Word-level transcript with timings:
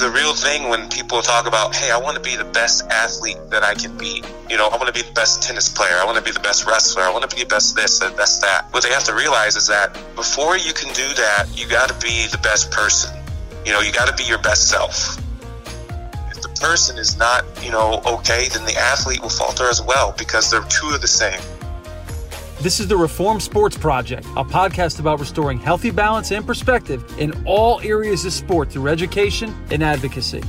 the 0.00 0.10
real 0.10 0.34
thing 0.34 0.70
when 0.70 0.88
people 0.88 1.20
talk 1.20 1.46
about, 1.46 1.74
hey, 1.74 1.90
I 1.90 1.98
want 1.98 2.16
to 2.16 2.22
be 2.22 2.34
the 2.34 2.44
best 2.44 2.88
athlete 2.90 3.36
that 3.50 3.62
I 3.62 3.74
can 3.74 3.96
be. 3.98 4.22
You 4.48 4.56
know, 4.56 4.66
I 4.66 4.76
want 4.78 4.86
to 4.86 4.92
be 4.92 5.06
the 5.06 5.12
best 5.12 5.42
tennis 5.42 5.68
player. 5.68 5.92
I 5.92 6.04
want 6.06 6.16
to 6.16 6.24
be 6.24 6.30
the 6.30 6.40
best 6.40 6.66
wrestler. 6.66 7.02
I 7.02 7.12
want 7.12 7.28
to 7.28 7.36
be 7.36 7.42
the 7.42 7.48
best 7.48 7.76
this, 7.76 7.98
the 7.98 8.10
best 8.16 8.40
that. 8.40 8.66
What 8.70 8.82
they 8.82 8.90
have 8.90 9.04
to 9.04 9.14
realize 9.14 9.56
is 9.56 9.66
that 9.66 9.92
before 10.16 10.56
you 10.56 10.72
can 10.72 10.88
do 10.94 11.06
that, 11.14 11.46
you 11.52 11.68
got 11.68 11.90
to 11.90 11.94
be 12.00 12.26
the 12.28 12.38
best 12.38 12.70
person. 12.70 13.14
You 13.66 13.72
know, 13.72 13.80
you 13.80 13.92
got 13.92 14.08
to 14.08 14.14
be 14.16 14.24
your 14.24 14.38
best 14.38 14.68
self. 14.70 15.18
If 16.30 16.40
the 16.40 16.48
person 16.60 16.96
is 16.96 17.18
not, 17.18 17.44
you 17.62 17.70
know, 17.70 18.00
okay, 18.06 18.48
then 18.48 18.64
the 18.64 18.76
athlete 18.76 19.20
will 19.20 19.28
falter 19.28 19.68
as 19.68 19.82
well 19.82 20.14
because 20.16 20.50
they're 20.50 20.64
two 20.64 20.88
of 20.88 21.02
the 21.02 21.08
same. 21.08 21.40
This 22.60 22.78
is 22.78 22.88
the 22.88 22.96
Reform 22.96 23.40
Sports 23.40 23.78
Project, 23.78 24.26
a 24.36 24.44
podcast 24.44 25.00
about 25.00 25.18
restoring 25.18 25.58
healthy 25.58 25.90
balance 25.90 26.30
and 26.30 26.46
perspective 26.46 27.02
in 27.18 27.32
all 27.46 27.80
areas 27.80 28.26
of 28.26 28.34
sport 28.34 28.70
through 28.70 28.88
education 28.88 29.56
and 29.70 29.82
advocacy. 29.82 30.42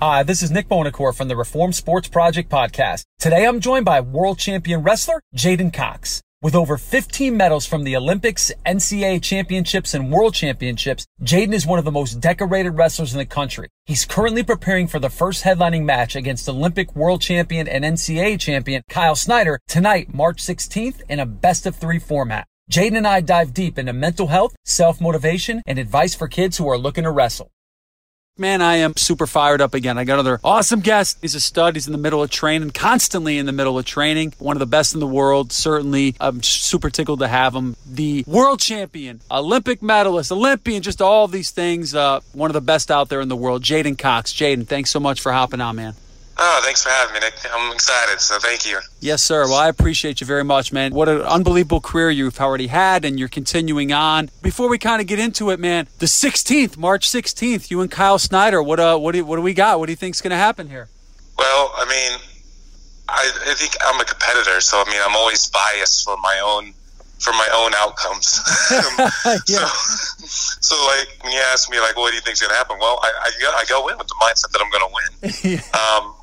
Hi, 0.00 0.22
this 0.22 0.42
is 0.42 0.50
Nick 0.50 0.70
Bonacore 0.70 1.14
from 1.14 1.28
the 1.28 1.36
Reform 1.36 1.74
Sports 1.74 2.08
Project 2.08 2.50
podcast. 2.50 3.04
Today 3.18 3.46
I'm 3.46 3.60
joined 3.60 3.84
by 3.84 4.00
world 4.00 4.38
champion 4.38 4.82
wrestler 4.82 5.20
J'den 5.36 5.70
Cox. 5.70 6.22
With 6.42 6.56
over 6.56 6.76
15 6.76 7.36
medals 7.36 7.66
from 7.66 7.84
the 7.84 7.94
Olympics, 7.94 8.50
NCAA 8.66 9.22
championships, 9.22 9.94
and 9.94 10.10
world 10.10 10.34
championships, 10.34 11.06
J'den 11.22 11.52
is 11.52 11.68
one 11.68 11.78
of 11.78 11.84
the 11.84 11.92
most 11.92 12.18
decorated 12.18 12.70
wrestlers 12.70 13.12
in 13.12 13.18
the 13.18 13.26
country. 13.26 13.68
He's 13.86 14.04
currently 14.04 14.42
preparing 14.42 14.88
for 14.88 14.98
the 14.98 15.08
first 15.08 15.44
headlining 15.44 15.84
match 15.84 16.16
against 16.16 16.48
Olympic 16.48 16.96
world 16.96 17.20
champion 17.20 17.68
and 17.68 17.84
NCAA 17.84 18.40
champion 18.40 18.82
Kyle 18.88 19.14
Snyder 19.14 19.60
tonight, 19.68 20.12
March 20.12 20.42
16th, 20.42 21.00
in 21.08 21.20
a 21.20 21.26
best 21.26 21.64
of 21.64 21.76
three 21.76 22.00
format. 22.00 22.48
J'den 22.68 22.96
and 22.96 23.06
I 23.06 23.20
dive 23.20 23.54
deep 23.54 23.78
into 23.78 23.92
mental 23.92 24.26
health, 24.26 24.56
self 24.64 25.00
motivation, 25.00 25.62
and 25.64 25.78
advice 25.78 26.16
for 26.16 26.26
kids 26.26 26.56
who 26.58 26.68
are 26.68 26.76
looking 26.76 27.04
to 27.04 27.12
wrestle. 27.12 27.52
Man, 28.38 28.62
I 28.62 28.76
am 28.76 28.96
super 28.96 29.26
fired 29.26 29.60
up 29.60 29.74
again. 29.74 29.98
I 29.98 30.04
got 30.04 30.14
another 30.14 30.40
awesome 30.42 30.80
guest. 30.80 31.18
He's 31.20 31.34
a 31.34 31.40
stud. 31.40 31.76
He's 31.76 31.86
in 31.86 31.92
the 31.92 31.98
middle 31.98 32.22
of 32.22 32.30
training, 32.30 32.70
constantly 32.70 33.36
in 33.36 33.44
the 33.44 33.52
middle 33.52 33.78
of 33.78 33.84
training. 33.84 34.32
One 34.38 34.56
of 34.56 34.60
the 34.60 34.66
best 34.66 34.94
in 34.94 35.00
the 35.00 35.06
world. 35.06 35.52
Certainly, 35.52 36.16
I'm 36.18 36.42
super 36.42 36.88
tickled 36.88 37.18
to 37.18 37.28
have 37.28 37.54
him. 37.54 37.76
The 37.86 38.24
world 38.26 38.58
champion, 38.58 39.20
Olympic 39.30 39.82
medalist, 39.82 40.32
Olympian, 40.32 40.80
just 40.80 41.02
all 41.02 41.28
these 41.28 41.50
things. 41.50 41.94
Uh, 41.94 42.20
one 42.32 42.48
of 42.48 42.54
the 42.54 42.62
best 42.62 42.90
out 42.90 43.10
there 43.10 43.20
in 43.20 43.28
the 43.28 43.36
world. 43.36 43.64
J'den 43.64 43.98
Cox. 43.98 44.32
J'den, 44.32 44.66
thanks 44.66 44.90
so 44.90 44.98
much 44.98 45.20
for 45.20 45.30
hopping 45.30 45.60
on, 45.60 45.76
man. 45.76 45.94
Oh, 46.44 46.60
thanks 46.64 46.82
for 46.82 46.88
having 46.88 47.14
me, 47.14 47.20
Nick. 47.20 47.34
I'm 47.52 47.72
excited, 47.72 48.20
so 48.20 48.36
thank 48.40 48.66
you. 48.66 48.80
Yes, 48.98 49.22
sir. 49.22 49.44
Well, 49.44 49.54
I 49.54 49.68
appreciate 49.68 50.20
you 50.20 50.26
very 50.26 50.42
much, 50.42 50.72
man. 50.72 50.92
What 50.92 51.08
an 51.08 51.20
unbelievable 51.20 51.80
career 51.80 52.10
you've 52.10 52.40
already 52.40 52.66
had, 52.66 53.04
and 53.04 53.16
you're 53.16 53.28
continuing 53.28 53.92
on. 53.92 54.28
Before 54.42 54.68
we 54.68 54.76
kind 54.76 55.00
of 55.00 55.06
get 55.06 55.20
into 55.20 55.50
it, 55.50 55.60
man, 55.60 55.86
the 56.00 56.06
16th, 56.06 56.76
March 56.76 57.08
16th, 57.08 57.70
you 57.70 57.80
and 57.80 57.88
Kyle 57.88 58.18
Snyder. 58.18 58.60
What 58.60 58.80
uh, 58.80 58.98
what 58.98 59.12
do 59.12 59.24
what 59.24 59.36
do 59.36 59.42
we 59.42 59.54
got? 59.54 59.78
What 59.78 59.86
do 59.86 59.92
you 59.92 59.96
think's 59.96 60.20
going 60.20 60.32
to 60.32 60.36
happen 60.36 60.68
here? 60.68 60.88
Well, 61.38 61.72
I 61.76 61.84
mean, 61.84 62.18
I, 63.08 63.30
I 63.46 63.54
think 63.54 63.76
I'm 63.86 64.00
a 64.00 64.04
competitor, 64.04 64.60
so 64.60 64.82
I 64.84 64.90
mean, 64.90 65.00
I'm 65.00 65.14
always 65.14 65.46
biased 65.46 66.04
for 66.04 66.16
my 66.16 66.40
own 66.44 66.74
for 67.20 67.32
my 67.34 67.48
own 67.54 67.72
outcomes. 67.76 68.40
yeah. 69.46 69.64
So, 69.68 70.56
so 70.60 70.86
like 70.86 71.22
when 71.22 71.32
you 71.32 71.40
ask 71.52 71.70
me 71.70 71.78
like, 71.78 71.96
what 71.96 72.10
do 72.10 72.16
you 72.16 72.20
think's 72.22 72.42
gonna 72.42 72.54
happen? 72.54 72.78
Well, 72.80 72.98
I 73.00 73.12
I 73.22 73.30
go, 73.40 73.52
I 73.58 73.64
go 73.68 73.88
in 73.88 73.98
with 73.98 74.08
the 74.08 74.16
mindset 74.20 74.50
that 74.50 74.60
I'm 74.60 74.70
gonna 74.72 74.90
win. 74.92 75.32
yeah. 75.62 75.98
Um, 76.02 76.14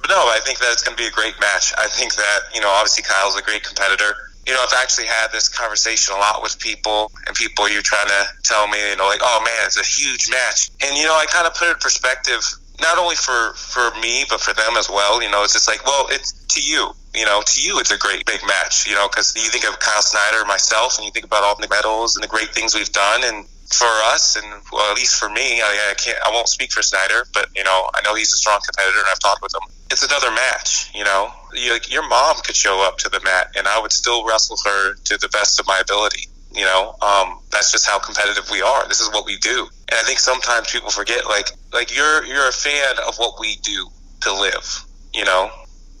but 0.00 0.10
no, 0.10 0.18
I 0.28 0.40
think 0.44 0.58
that 0.58 0.72
it's 0.72 0.82
going 0.82 0.96
to 0.96 1.02
be 1.02 1.08
a 1.08 1.12
great 1.12 1.38
match. 1.40 1.72
I 1.76 1.88
think 1.88 2.14
that, 2.14 2.40
you 2.54 2.60
know, 2.60 2.68
obviously 2.68 3.04
Kyle's 3.04 3.36
a 3.36 3.42
great 3.42 3.62
competitor. 3.62 4.16
You 4.46 4.54
know, 4.54 4.60
I've 4.62 4.78
actually 4.80 5.06
had 5.06 5.28
this 5.30 5.48
conversation 5.48 6.14
a 6.14 6.18
lot 6.18 6.42
with 6.42 6.58
people, 6.58 7.12
and 7.26 7.36
people 7.36 7.68
you're 7.68 7.82
trying 7.82 8.08
to 8.08 8.24
tell 8.44 8.66
me, 8.68 8.78
you 8.90 8.96
know, 8.96 9.04
like, 9.04 9.20
oh 9.22 9.42
man, 9.44 9.66
it's 9.66 9.76
a 9.76 9.84
huge 9.84 10.30
match. 10.30 10.70
And, 10.82 10.96
you 10.96 11.04
know, 11.04 11.14
I 11.14 11.26
kind 11.26 11.46
of 11.46 11.54
put 11.54 11.68
it 11.68 11.72
in 11.72 11.76
perspective, 11.78 12.40
not 12.80 12.96
only 12.96 13.16
for, 13.16 13.52
for 13.54 13.90
me, 14.00 14.24
but 14.30 14.40
for 14.40 14.54
them 14.54 14.76
as 14.78 14.88
well. 14.88 15.22
You 15.22 15.30
know, 15.30 15.44
it's 15.44 15.52
just 15.52 15.68
like, 15.68 15.84
well, 15.84 16.06
it's 16.10 16.32
to 16.32 16.62
you. 16.62 16.92
You 17.14 17.24
know, 17.24 17.42
to 17.44 17.60
you, 17.60 17.78
it's 17.78 17.90
a 17.90 17.98
great 17.98 18.26
big 18.26 18.40
match, 18.46 18.86
you 18.86 18.94
know, 18.94 19.08
because 19.08 19.34
you 19.34 19.48
think 19.50 19.68
of 19.68 19.78
Kyle 19.80 20.02
Snyder, 20.02 20.44
myself, 20.44 20.98
and 20.98 21.06
you 21.06 21.10
think 21.10 21.24
about 21.24 21.42
all 21.42 21.56
the 21.56 21.68
medals 21.68 22.16
and 22.16 22.22
the 22.22 22.28
great 22.28 22.50
things 22.50 22.74
we've 22.74 22.92
done. 22.92 23.22
And 23.24 23.46
for 23.72 23.88
us, 24.12 24.36
and 24.36 24.46
well, 24.72 24.90
at 24.90 24.96
least 24.96 25.16
for 25.16 25.28
me, 25.28 25.60
I, 25.60 25.90
I, 25.90 25.94
can't, 25.94 26.18
I 26.24 26.30
won't 26.30 26.48
speak 26.48 26.72
for 26.72 26.82
Snyder, 26.82 27.26
but 27.34 27.48
you 27.54 27.64
know, 27.64 27.90
I 27.94 28.00
know 28.02 28.14
he's 28.14 28.32
a 28.32 28.36
strong 28.36 28.60
competitor, 28.64 28.98
and 28.98 29.08
I've 29.10 29.18
talked 29.18 29.42
with 29.42 29.54
him. 29.54 29.60
It's 29.90 30.02
another 30.02 30.30
match, 30.30 30.90
you 30.94 31.04
know. 31.04 31.30
You, 31.54 31.78
your 31.88 32.06
mom 32.08 32.36
could 32.44 32.56
show 32.56 32.82
up 32.86 32.98
to 32.98 33.08
the 33.08 33.20
mat, 33.24 33.52
and 33.56 33.68
I 33.68 33.80
would 33.80 33.92
still 33.92 34.26
wrestle 34.26 34.58
her 34.64 34.94
to 34.94 35.18
the 35.18 35.28
best 35.28 35.60
of 35.60 35.66
my 35.66 35.78
ability. 35.78 36.28
You 36.54 36.64
know, 36.64 36.96
um, 37.02 37.40
that's 37.50 37.70
just 37.70 37.86
how 37.86 37.98
competitive 37.98 38.50
we 38.50 38.62
are. 38.62 38.88
This 38.88 39.00
is 39.00 39.08
what 39.08 39.26
we 39.26 39.36
do, 39.36 39.68
and 39.90 39.98
I 40.00 40.02
think 40.02 40.18
sometimes 40.18 40.72
people 40.72 40.90
forget, 40.90 41.26
like, 41.26 41.50
like 41.72 41.94
you're 41.94 42.24
you're 42.24 42.48
a 42.48 42.52
fan 42.52 42.96
of 43.06 43.16
what 43.18 43.38
we 43.38 43.56
do 43.56 43.86
to 44.22 44.32
live. 44.32 44.84
You 45.12 45.26
know, 45.26 45.50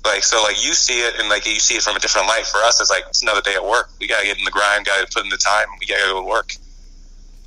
like 0.04 0.24
so, 0.24 0.42
like 0.42 0.62
you 0.64 0.72
see 0.72 1.00
it, 1.00 1.18
and 1.18 1.28
like 1.28 1.46
you 1.46 1.60
see 1.60 1.74
it 1.74 1.82
from 1.82 1.96
a 1.96 2.00
different 2.00 2.26
light. 2.26 2.46
For 2.46 2.58
us, 2.58 2.80
it's 2.80 2.90
like 2.90 3.04
it's 3.08 3.22
another 3.22 3.40
day 3.40 3.54
at 3.54 3.64
work. 3.64 3.90
We 4.00 4.06
gotta 4.06 4.24
get 4.24 4.38
in 4.38 4.44
the 4.44 4.50
grind, 4.50 4.86
gotta 4.86 5.06
put 5.12 5.24
in 5.24 5.30
the 5.30 5.36
time, 5.36 5.66
we 5.80 5.86
gotta 5.86 6.10
go 6.10 6.20
to 6.20 6.26
work. 6.26 6.52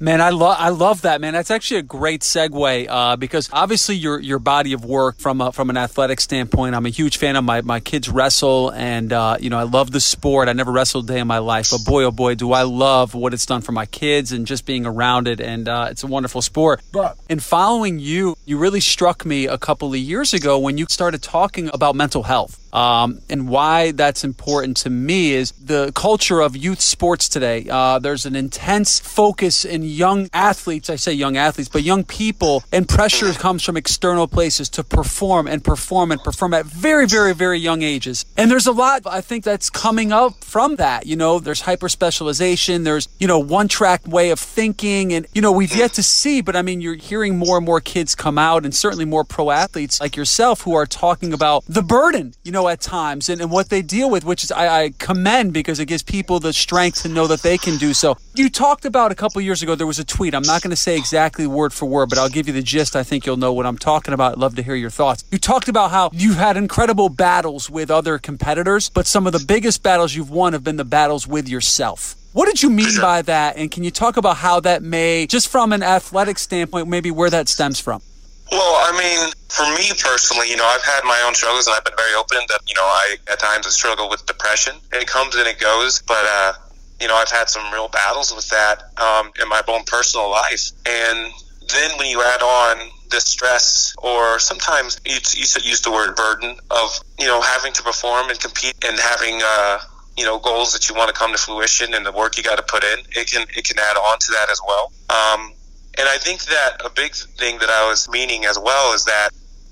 Man, 0.01 0.19
I 0.19 0.31
love 0.31 0.55
I 0.57 0.69
love 0.69 1.03
that 1.03 1.21
man. 1.21 1.33
That's 1.33 1.51
actually 1.51 1.77
a 1.77 1.83
great 1.83 2.21
segue 2.21 2.87
uh, 2.89 3.17
because 3.17 3.51
obviously 3.53 3.95
your 3.95 4.19
your 4.19 4.39
body 4.39 4.73
of 4.73 4.83
work 4.83 5.19
from 5.19 5.41
a, 5.41 5.51
from 5.51 5.69
an 5.69 5.77
athletic 5.77 6.19
standpoint. 6.19 6.73
I'm 6.73 6.87
a 6.87 6.89
huge 6.89 7.17
fan 7.17 7.35
of 7.35 7.43
my 7.43 7.61
my 7.61 7.79
kids 7.79 8.09
wrestle, 8.09 8.71
and 8.71 9.13
uh, 9.13 9.37
you 9.39 9.51
know 9.51 9.59
I 9.59 9.63
love 9.63 9.91
the 9.91 9.99
sport. 9.99 10.49
I 10.49 10.53
never 10.53 10.71
wrestled 10.71 11.07
a 11.07 11.13
day 11.13 11.19
in 11.19 11.27
my 11.27 11.37
life, 11.37 11.69
but 11.69 11.85
boy 11.85 12.03
oh 12.05 12.09
boy 12.09 12.33
do 12.33 12.51
I 12.51 12.63
love 12.63 13.13
what 13.13 13.31
it's 13.31 13.45
done 13.45 13.61
for 13.61 13.73
my 13.73 13.85
kids 13.85 14.31
and 14.31 14.47
just 14.47 14.65
being 14.65 14.87
around 14.87 15.27
it. 15.27 15.39
And 15.39 15.69
uh, 15.69 15.89
it's 15.91 16.03
a 16.03 16.07
wonderful 16.07 16.41
sport. 16.41 16.81
But 16.91 17.19
in 17.29 17.39
following 17.39 17.99
you, 17.99 18.35
you 18.43 18.57
really 18.57 18.79
struck 18.79 19.23
me 19.23 19.45
a 19.45 19.59
couple 19.59 19.93
of 19.93 19.99
years 19.99 20.33
ago 20.33 20.57
when 20.57 20.79
you 20.79 20.87
started 20.89 21.21
talking 21.21 21.69
about 21.75 21.95
mental 21.95 22.23
health. 22.23 22.60
Um, 22.73 23.19
and 23.29 23.49
why 23.49 23.91
that's 23.91 24.23
important 24.23 24.77
to 24.77 24.89
me 24.89 25.33
is 25.33 25.51
the 25.51 25.91
culture 25.93 26.39
of 26.39 26.55
youth 26.55 26.81
sports 26.81 27.27
today. 27.27 27.67
Uh, 27.69 27.99
there's 27.99 28.25
an 28.25 28.35
intense 28.35 28.99
focus 28.99 29.65
in 29.65 29.83
young 29.83 30.29
athletes. 30.33 30.89
I 30.89 30.95
say 30.95 31.13
young 31.13 31.37
athletes, 31.37 31.69
but 31.69 31.83
young 31.83 32.03
people, 32.03 32.63
and 32.71 32.87
pressure 32.87 33.33
comes 33.33 33.63
from 33.63 33.77
external 33.77 34.27
places 34.27 34.69
to 34.69 34.83
perform 34.83 35.47
and 35.47 35.63
perform 35.63 36.11
and 36.11 36.23
perform 36.23 36.53
at 36.53 36.65
very, 36.65 37.07
very, 37.07 37.33
very 37.33 37.59
young 37.59 37.81
ages. 37.81 38.25
And 38.37 38.49
there's 38.49 38.67
a 38.67 38.71
lot 38.71 39.01
I 39.05 39.21
think 39.21 39.43
that's 39.43 39.69
coming 39.69 40.11
up 40.11 40.43
from 40.43 40.77
that. 40.77 41.05
You 41.05 41.15
know, 41.15 41.39
there's 41.39 41.61
hyper 41.61 41.89
specialization. 41.89 42.83
There's 42.83 43.07
you 43.19 43.27
know 43.27 43.39
one 43.39 43.67
track 43.67 44.07
way 44.07 44.29
of 44.29 44.39
thinking, 44.39 45.13
and 45.13 45.27
you 45.33 45.41
know 45.41 45.51
we've 45.51 45.75
yet 45.75 45.93
to 45.93 46.03
see. 46.03 46.41
But 46.41 46.55
I 46.55 46.61
mean, 46.61 46.81
you're 46.81 46.95
hearing 46.95 47.37
more 47.37 47.57
and 47.57 47.65
more 47.65 47.81
kids 47.81 48.15
come 48.15 48.37
out, 48.37 48.63
and 48.63 48.73
certainly 48.73 49.05
more 49.05 49.23
pro 49.23 49.51
athletes 49.51 49.99
like 49.99 50.15
yourself 50.15 50.61
who 50.61 50.73
are 50.73 50.85
talking 50.85 51.33
about 51.33 51.63
the 51.67 51.81
burden. 51.81 52.33
You 52.43 52.51
know 52.51 52.60
know, 52.61 52.69
at 52.69 52.81
times 52.81 53.29
and, 53.29 53.41
and 53.41 53.51
what 53.51 53.69
they 53.69 53.81
deal 53.81 54.09
with, 54.09 54.23
which 54.23 54.43
is 54.43 54.51
I, 54.51 54.83
I, 54.83 54.93
commend 54.99 55.53
because 55.53 55.79
it 55.79 55.85
gives 55.85 56.03
people 56.03 56.39
the 56.39 56.53
strength 56.53 57.01
to 57.03 57.09
know 57.09 57.27
that 57.27 57.41
they 57.41 57.57
can 57.57 57.77
do 57.77 57.93
so. 57.93 58.17
You 58.35 58.49
talked 58.49 58.85
about 58.85 59.11
a 59.11 59.15
couple 59.15 59.41
years 59.41 59.61
ago, 59.61 59.75
there 59.75 59.87
was 59.87 59.99
a 59.99 60.03
tweet. 60.03 60.33
I'm 60.33 60.43
not 60.43 60.61
going 60.61 60.69
to 60.71 60.75
say 60.75 60.97
exactly 60.97 61.47
word 61.47 61.73
for 61.73 61.85
word, 61.85 62.09
but 62.09 62.17
I'll 62.17 62.29
give 62.29 62.47
you 62.47 62.53
the 62.53 62.61
gist. 62.61 62.95
I 62.95 63.03
think 63.03 63.25
you'll 63.25 63.37
know 63.37 63.53
what 63.53 63.65
I'm 63.65 63.77
talking 63.77 64.13
about. 64.13 64.33
I'd 64.33 64.37
love 64.37 64.55
to 64.55 64.63
hear 64.63 64.75
your 64.75 64.89
thoughts. 64.89 65.23
You 65.31 65.37
talked 65.37 65.67
about 65.67 65.91
how 65.91 66.09
you've 66.13 66.37
had 66.37 66.57
incredible 66.57 67.09
battles 67.09 67.69
with 67.69 67.89
other 67.89 68.17
competitors, 68.17 68.89
but 68.89 69.07
some 69.07 69.27
of 69.27 69.33
the 69.33 69.43
biggest 69.45 69.83
battles 69.83 70.15
you've 70.15 70.29
won 70.29 70.53
have 70.53 70.63
been 70.63 70.77
the 70.77 70.85
battles 70.85 71.27
with 71.27 71.49
yourself. 71.49 72.15
What 72.33 72.45
did 72.45 72.63
you 72.63 72.69
mean 72.69 73.01
by 73.01 73.23
that? 73.23 73.57
And 73.57 73.69
can 73.69 73.83
you 73.83 73.91
talk 73.91 74.15
about 74.15 74.37
how 74.37 74.61
that 74.61 74.81
may, 74.81 75.27
just 75.27 75.49
from 75.49 75.73
an 75.73 75.83
athletic 75.83 76.39
standpoint, 76.39 76.87
maybe 76.87 77.11
where 77.11 77.29
that 77.29 77.49
stems 77.49 77.79
from? 77.79 78.01
Well, 78.51 78.75
I 78.83 78.91
mean, 78.99 79.31
for 79.47 79.63
me 79.75 79.91
personally, 79.97 80.49
you 80.49 80.57
know, 80.57 80.65
I've 80.65 80.83
had 80.83 81.05
my 81.05 81.23
own 81.25 81.33
struggles, 81.33 81.67
and 81.67 81.75
I've 81.75 81.85
been 81.85 81.95
very 81.95 82.13
open 82.15 82.39
that 82.49 82.59
you 82.67 82.75
know 82.75 82.83
I 82.83 83.15
at 83.31 83.39
times 83.39 83.65
I 83.65 83.69
struggle 83.69 84.09
with 84.09 84.25
depression. 84.25 84.75
It 84.91 85.07
comes 85.07 85.35
and 85.35 85.47
it 85.47 85.57
goes, 85.57 86.01
but 86.01 86.25
uh, 86.25 86.53
you 86.99 87.07
know, 87.07 87.15
I've 87.15 87.31
had 87.31 87.49
some 87.49 87.71
real 87.71 87.87
battles 87.87 88.35
with 88.35 88.49
that 88.49 88.83
um, 88.99 89.31
in 89.41 89.47
my 89.47 89.61
own 89.69 89.83
personal 89.85 90.29
life, 90.29 90.71
and 90.85 91.31
then 91.69 91.97
when 91.97 92.09
you 92.09 92.21
add 92.21 92.41
on 92.41 92.89
the 93.09 93.21
stress, 93.21 93.95
or 93.99 94.37
sometimes 94.39 94.99
you, 95.05 95.15
you 95.33 95.45
use 95.63 95.81
the 95.81 95.91
word 95.91 96.17
burden 96.17 96.57
of 96.71 96.99
you 97.19 97.27
know 97.27 97.39
having 97.39 97.71
to 97.71 97.83
perform 97.83 98.29
and 98.29 98.39
compete 98.39 98.75
and 98.85 98.99
having. 98.99 99.39
Uh, 99.43 99.79
you 100.17 100.25
know 100.25 100.37
goals 100.39 100.73
that 100.73 100.89
you 100.89 100.93
want 100.93 101.07
to 101.07 101.13
come 101.13 101.31
to 101.31 101.37
fruition 101.37 101.93
and 101.93 102.05
the 102.05 102.11
work 102.11 102.35
you 102.35 102.43
got 102.43 102.57
to 102.57 102.63
put 102.63 102.83
in 102.83 102.99
it 103.11 103.31
can 103.31 103.47
it 103.55 103.63
can 103.63 103.79
add 103.79 103.95
on 103.95 104.19
to 104.19 104.29
that 104.33 104.49
as 104.51 104.59
well 104.67 104.91
um, 105.09 105.53
and 105.97 106.07
I 106.07 106.17
think 106.17 106.43
that 106.45 106.81
a 106.85 106.89
big 106.89 107.13
thing 107.13 107.59
that 107.59 107.69
I 107.69 107.87
was 107.87 108.09
meaning 108.09 108.45
as 108.45 108.57
well 108.57 108.93
is 108.93 109.05
that, 109.05 109.29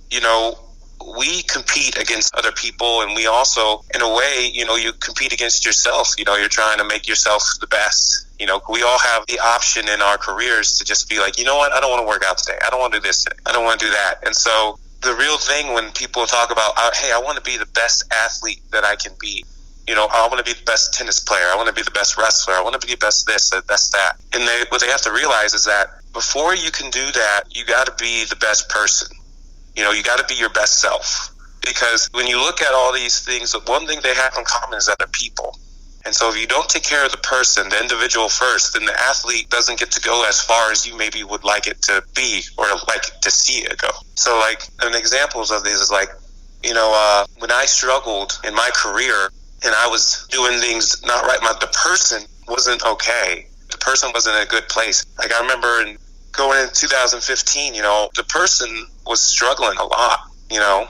you 0.09 0.21
know, 0.21 0.57
we 1.17 1.43
compete 1.43 1.97
against 1.97 2.35
other 2.35 2.51
people 2.51 3.01
and 3.01 3.15
we 3.15 3.25
also, 3.25 3.83
in 3.95 4.01
a 4.01 4.13
way, 4.13 4.49
you 4.51 4.65
know, 4.65 4.75
you 4.75 4.91
compete 4.93 5.33
against 5.33 5.65
yourself. 5.65 6.13
You 6.17 6.25
know, 6.25 6.35
you're 6.35 6.49
trying 6.49 6.77
to 6.79 6.83
make 6.83 7.07
yourself 7.07 7.43
the 7.61 7.67
best. 7.67 8.27
You 8.37 8.45
know, 8.45 8.61
we 8.69 8.83
all 8.83 8.99
have 8.99 9.25
the 9.27 9.39
option 9.39 9.87
in 9.87 10.01
our 10.01 10.17
careers 10.17 10.77
to 10.77 10.85
just 10.85 11.09
be 11.09 11.19
like, 11.19 11.39
you 11.39 11.45
know 11.45 11.57
what, 11.57 11.71
I 11.71 11.79
don't 11.79 11.89
want 11.89 12.03
to 12.03 12.07
work 12.07 12.23
out 12.25 12.37
today. 12.37 12.57
I 12.65 12.69
don't 12.69 12.79
want 12.79 12.93
to 12.93 12.99
do 12.99 13.07
this 13.07 13.23
today. 13.23 13.37
I 13.45 13.53
don't 13.53 13.63
want 13.63 13.79
to 13.79 13.85
do 13.85 13.91
that. 13.91 14.15
And 14.25 14.35
so 14.35 14.77
the 15.01 15.15
real 15.15 15.37
thing 15.37 15.73
when 15.73 15.91
people 15.91 16.25
talk 16.25 16.51
about, 16.51 16.75
hey, 16.95 17.11
I 17.13 17.19
want 17.19 17.37
to 17.37 17.43
be 17.43 17.57
the 17.57 17.65
best 17.67 18.03
athlete 18.25 18.61
that 18.71 18.83
I 18.83 18.95
can 18.95 19.13
be, 19.19 19.45
you 19.87 19.95
know, 19.95 20.07
I 20.11 20.27
want 20.27 20.37
to 20.37 20.43
be 20.43 20.57
the 20.57 20.65
best 20.65 20.93
tennis 20.93 21.19
player. 21.19 21.45
I 21.51 21.55
want 21.55 21.67
to 21.67 21.73
be 21.73 21.81
the 21.81 21.91
best 21.91 22.17
wrestler. 22.17 22.53
I 22.53 22.61
want 22.61 22.79
to 22.79 22.85
be 22.85 22.93
the 22.93 22.99
best 22.99 23.25
this, 23.25 23.49
the 23.49 23.61
best 23.63 23.93
that. 23.93 24.17
And 24.33 24.47
they, 24.47 24.63
what 24.69 24.81
they 24.81 24.87
have 24.87 25.01
to 25.01 25.11
realize 25.11 25.53
is 25.53 25.65
that 25.65 25.87
before 26.13 26.55
you 26.55 26.71
can 26.71 26.89
do 26.89 27.05
that, 27.11 27.43
you 27.51 27.65
got 27.65 27.85
to 27.85 27.93
be 28.03 28.25
the 28.25 28.35
best 28.35 28.69
person. 28.69 29.15
You 29.75 29.83
know, 29.83 29.91
you 29.91 30.03
got 30.03 30.19
to 30.19 30.25
be 30.25 30.35
your 30.35 30.49
best 30.49 30.79
self. 30.79 31.33
Because 31.61 32.09
when 32.13 32.27
you 32.27 32.37
look 32.37 32.61
at 32.61 32.73
all 32.73 32.93
these 32.93 33.19
things, 33.19 33.53
one 33.67 33.85
thing 33.85 33.99
they 34.01 34.15
have 34.15 34.33
in 34.37 34.43
common 34.45 34.77
is 34.77 34.87
that 34.87 34.97
they're 34.97 35.07
people. 35.07 35.57
And 36.05 36.15
so 36.15 36.29
if 36.29 36.39
you 36.39 36.47
don't 36.47 36.67
take 36.69 36.83
care 36.83 37.05
of 37.05 37.11
the 37.11 37.17
person, 37.17 37.69
the 37.69 37.79
individual 37.79 38.29
first, 38.29 38.73
then 38.73 38.85
the 38.85 38.99
athlete 38.99 39.49
doesn't 39.49 39.79
get 39.79 39.91
to 39.91 40.01
go 40.01 40.25
as 40.27 40.41
far 40.41 40.71
as 40.71 40.87
you 40.87 40.97
maybe 40.97 41.23
would 41.23 41.43
like 41.43 41.67
it 41.67 41.81
to 41.83 42.03
be 42.15 42.41
or 42.57 42.65
like 42.87 43.03
to 43.21 43.29
see 43.29 43.61
it 43.61 43.77
go. 43.77 43.89
So 44.15 44.39
like 44.39 44.63
an 44.81 44.95
examples 44.95 45.51
of 45.51 45.63
this 45.63 45.79
is 45.79 45.91
like, 45.91 46.09
you 46.63 46.73
know, 46.73 46.91
uh, 46.95 47.25
when 47.37 47.51
I 47.51 47.65
struggled 47.65 48.39
in 48.43 48.55
my 48.55 48.69
career 48.73 49.29
and 49.63 49.75
I 49.75 49.87
was 49.87 50.25
doing 50.31 50.59
things 50.59 51.05
not 51.05 51.25
right, 51.25 51.39
my, 51.41 51.53
the 51.59 51.67
person 51.67 52.23
wasn't 52.47 52.83
okay. 52.85 53.48
Person 53.79 54.11
wasn't 54.13 54.35
in 54.37 54.43
a 54.43 54.45
good 54.45 54.67
place. 54.69 55.05
Like 55.17 55.33
I 55.33 55.41
remember 55.41 55.81
in 55.81 55.97
going 56.31 56.61
in 56.61 56.69
2015, 56.73 57.73
you 57.73 57.81
know, 57.81 58.09
the 58.15 58.23
person 58.23 58.87
was 59.05 59.21
struggling 59.21 59.77
a 59.77 59.85
lot, 59.85 60.19
you 60.49 60.59
know, 60.59 60.87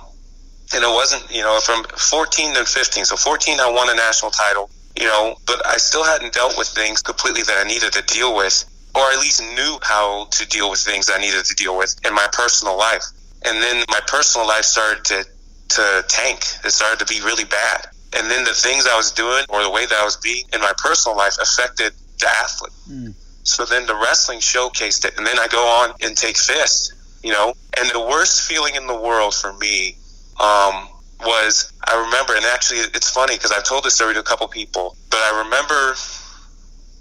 and 0.73 0.83
it 0.83 0.87
wasn't, 0.87 1.23
you 1.31 1.41
know, 1.41 1.59
from 1.59 1.83
14 1.83 2.55
to 2.55 2.65
15. 2.65 3.05
So 3.05 3.15
14, 3.15 3.59
I 3.59 3.71
won 3.71 3.89
a 3.89 3.95
national 3.95 4.31
title, 4.31 4.69
you 4.95 5.05
know, 5.05 5.35
but 5.45 5.65
I 5.65 5.77
still 5.77 6.03
hadn't 6.03 6.33
dealt 6.33 6.57
with 6.57 6.67
things 6.67 7.01
completely 7.01 7.41
that 7.43 7.65
I 7.65 7.67
needed 7.67 7.93
to 7.93 8.03
deal 8.03 8.35
with, 8.35 8.65
or 8.95 9.01
at 9.01 9.19
least 9.19 9.41
knew 9.41 9.79
how 9.81 10.25
to 10.31 10.47
deal 10.47 10.69
with 10.69 10.79
things 10.79 11.09
I 11.09 11.19
needed 11.19 11.45
to 11.45 11.55
deal 11.55 11.77
with 11.77 11.95
in 12.05 12.13
my 12.13 12.27
personal 12.31 12.77
life. 12.77 13.03
And 13.45 13.61
then 13.61 13.83
my 13.89 14.01
personal 14.07 14.47
life 14.47 14.65
started 14.65 15.05
to, 15.05 15.25
to 15.69 16.05
tank. 16.07 16.43
It 16.63 16.71
started 16.71 16.99
to 16.99 17.11
be 17.11 17.21
really 17.21 17.45
bad. 17.45 17.87
And 18.13 18.29
then 18.29 18.43
the 18.43 18.53
things 18.53 18.85
I 18.87 18.97
was 18.97 19.11
doing 19.11 19.45
or 19.49 19.63
the 19.63 19.69
way 19.69 19.85
that 19.85 19.97
I 19.97 20.03
was 20.03 20.17
being 20.17 20.43
in 20.53 20.61
my 20.61 20.73
personal 20.77 21.17
life 21.17 21.37
affected 21.41 21.93
the 22.19 22.27
athlete. 22.27 22.73
Mm. 22.89 23.13
So 23.43 23.65
then 23.65 23.85
the 23.85 23.95
wrestling 23.95 24.39
showcased 24.39 25.05
it. 25.05 25.17
And 25.17 25.25
then 25.25 25.39
I 25.39 25.47
go 25.47 25.65
on 25.65 25.93
and 26.01 26.15
take 26.15 26.37
fists, 26.37 26.93
you 27.23 27.31
know, 27.31 27.53
and 27.77 27.89
the 27.91 27.99
worst 27.99 28.47
feeling 28.47 28.75
in 28.75 28.87
the 28.87 28.99
world 28.99 29.33
for 29.33 29.53
me 29.53 29.97
um, 30.39 30.87
was 31.21 31.73
I 31.87 31.99
remember, 32.05 32.35
and 32.35 32.45
actually 32.45 32.79
it's 32.79 33.09
funny 33.09 33.35
because 33.35 33.51
I've 33.51 33.63
told 33.63 33.83
this 33.83 33.95
story 33.95 34.13
to 34.13 34.19
a 34.19 34.23
couple 34.23 34.47
people, 34.47 34.95
but 35.09 35.17
I 35.17 35.43
remember 35.43 35.95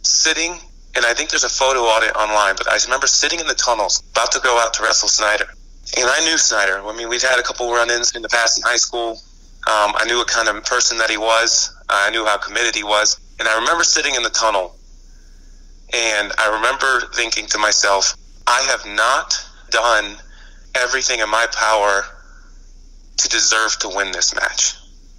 sitting, 0.03 0.53
and 0.95 1.05
I 1.05 1.15
think 1.15 1.31
there's 1.31 1.45
a 1.45 1.49
photo 1.49 1.81
on 1.81 2.03
it 2.05 2.15
online, 2.17 2.55
but 2.57 2.71
I 2.71 2.79
remember 2.85 3.07
sitting 3.07 3.41
in 3.41 3.47
the 3.47 3.55
tunnels 3.55 4.03
about 4.13 4.33
to 4.33 4.41
go 4.41 4.59
out 4.59 4.75
to 4.75 4.83
wrestle 4.83 5.09
Snyder. 5.09 5.47
And 5.97 6.07
I 6.07 6.25
knew 6.25 6.39
Snyder. 6.39 6.81
I 6.85 6.97
mean, 6.97 7.09
we'd 7.09 7.23
had 7.23 7.39
a 7.39 7.43
couple 7.43 7.71
run 7.73 7.91
ins 7.91 8.15
in 8.15 8.23
the 8.23 8.29
past 8.29 8.59
in 8.59 8.63
high 8.63 8.77
school. 8.77 9.21
Um, 9.67 9.93
I 9.97 10.05
knew 10.07 10.17
what 10.17 10.29
kind 10.29 10.49
of 10.49 10.65
person 10.65 10.99
that 10.99 11.11
he 11.11 11.17
was. 11.17 11.75
I 11.89 12.11
knew 12.11 12.25
how 12.25 12.37
committed 12.39 12.75
he 12.75 12.85
was. 12.85 13.19
And 13.39 13.49
I 13.49 13.59
remember 13.59 13.85
sitting 13.85 14.15
in 14.15 14.23
the 14.23 14.31
tunnel, 14.31 14.75
and 15.93 16.33
I 16.39 16.55
remember 16.57 17.09
thinking 17.15 17.47
to 17.47 17.59
myself, 17.59 18.15
I 18.47 18.61
have 18.63 18.85
not 18.87 19.35
done 19.71 20.17
everything 20.75 21.21
in 21.21 21.29
my 21.29 21.47
power 21.53 22.05
to 23.17 23.29
deserve 23.29 23.79
to 23.81 23.89
win 23.89 24.13
this 24.13 24.35
match. 24.35 24.75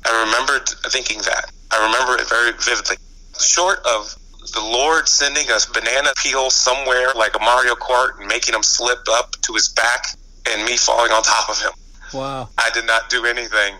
I 0.05 0.25
remembered 0.25 0.67
thinking 0.91 1.19
that. 1.19 1.51
I 1.71 1.85
remember 1.85 2.21
it 2.21 2.27
very 2.27 2.51
vividly. 2.51 2.97
Short 3.39 3.79
of 3.85 4.15
the 4.53 4.61
Lord 4.61 5.07
sending 5.07 5.49
us 5.51 5.65
banana 5.65 6.11
peel 6.17 6.49
somewhere 6.49 7.13
like 7.15 7.35
a 7.35 7.39
Mario 7.39 7.75
Kart 7.75 8.19
and 8.19 8.27
making 8.27 8.55
him 8.55 8.63
slip 8.63 8.99
up 9.11 9.31
to 9.41 9.53
his 9.53 9.69
back 9.69 10.05
and 10.49 10.63
me 10.65 10.77
falling 10.77 11.11
on 11.11 11.21
top 11.23 11.49
of 11.49 11.59
him. 11.61 11.71
Wow. 12.13 12.49
I 12.57 12.69
did 12.73 12.87
not 12.87 13.09
do 13.09 13.25
anything 13.25 13.75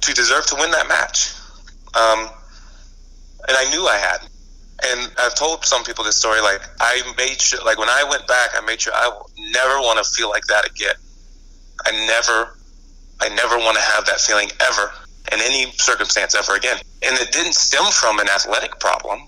to 0.00 0.14
deserve 0.14 0.46
to 0.46 0.56
win 0.56 0.70
that 0.70 0.88
match. 0.88 1.34
Um, 1.94 2.30
and 3.46 3.56
I 3.56 3.70
knew 3.70 3.86
I 3.86 3.96
had. 3.96 4.28
And 4.86 5.10
I've 5.18 5.34
told 5.34 5.64
some 5.64 5.82
people 5.84 6.04
this 6.04 6.16
story. 6.16 6.40
Like 6.40 6.60
I 6.80 7.02
made 7.16 7.40
sure, 7.40 7.64
like 7.64 7.78
when 7.78 7.88
I 7.88 8.04
went 8.08 8.26
back, 8.26 8.50
I 8.54 8.64
made 8.64 8.80
sure 8.80 8.92
I 8.94 9.10
never 9.52 9.80
want 9.80 10.04
to 10.04 10.10
feel 10.10 10.28
like 10.28 10.44
that 10.44 10.70
again. 10.70 10.94
I 11.84 11.90
never 12.06 12.56
I 13.20 13.28
never 13.30 13.56
want 13.58 13.76
to 13.76 13.82
have 13.82 14.06
that 14.06 14.20
feeling 14.20 14.50
ever 14.60 14.92
in 15.32 15.40
any 15.40 15.72
circumstance 15.72 16.34
ever 16.34 16.54
again. 16.54 16.78
And 17.02 17.18
it 17.18 17.32
didn't 17.32 17.54
stem 17.54 17.84
from 17.92 18.18
an 18.20 18.28
athletic 18.28 18.78
problem. 18.78 19.20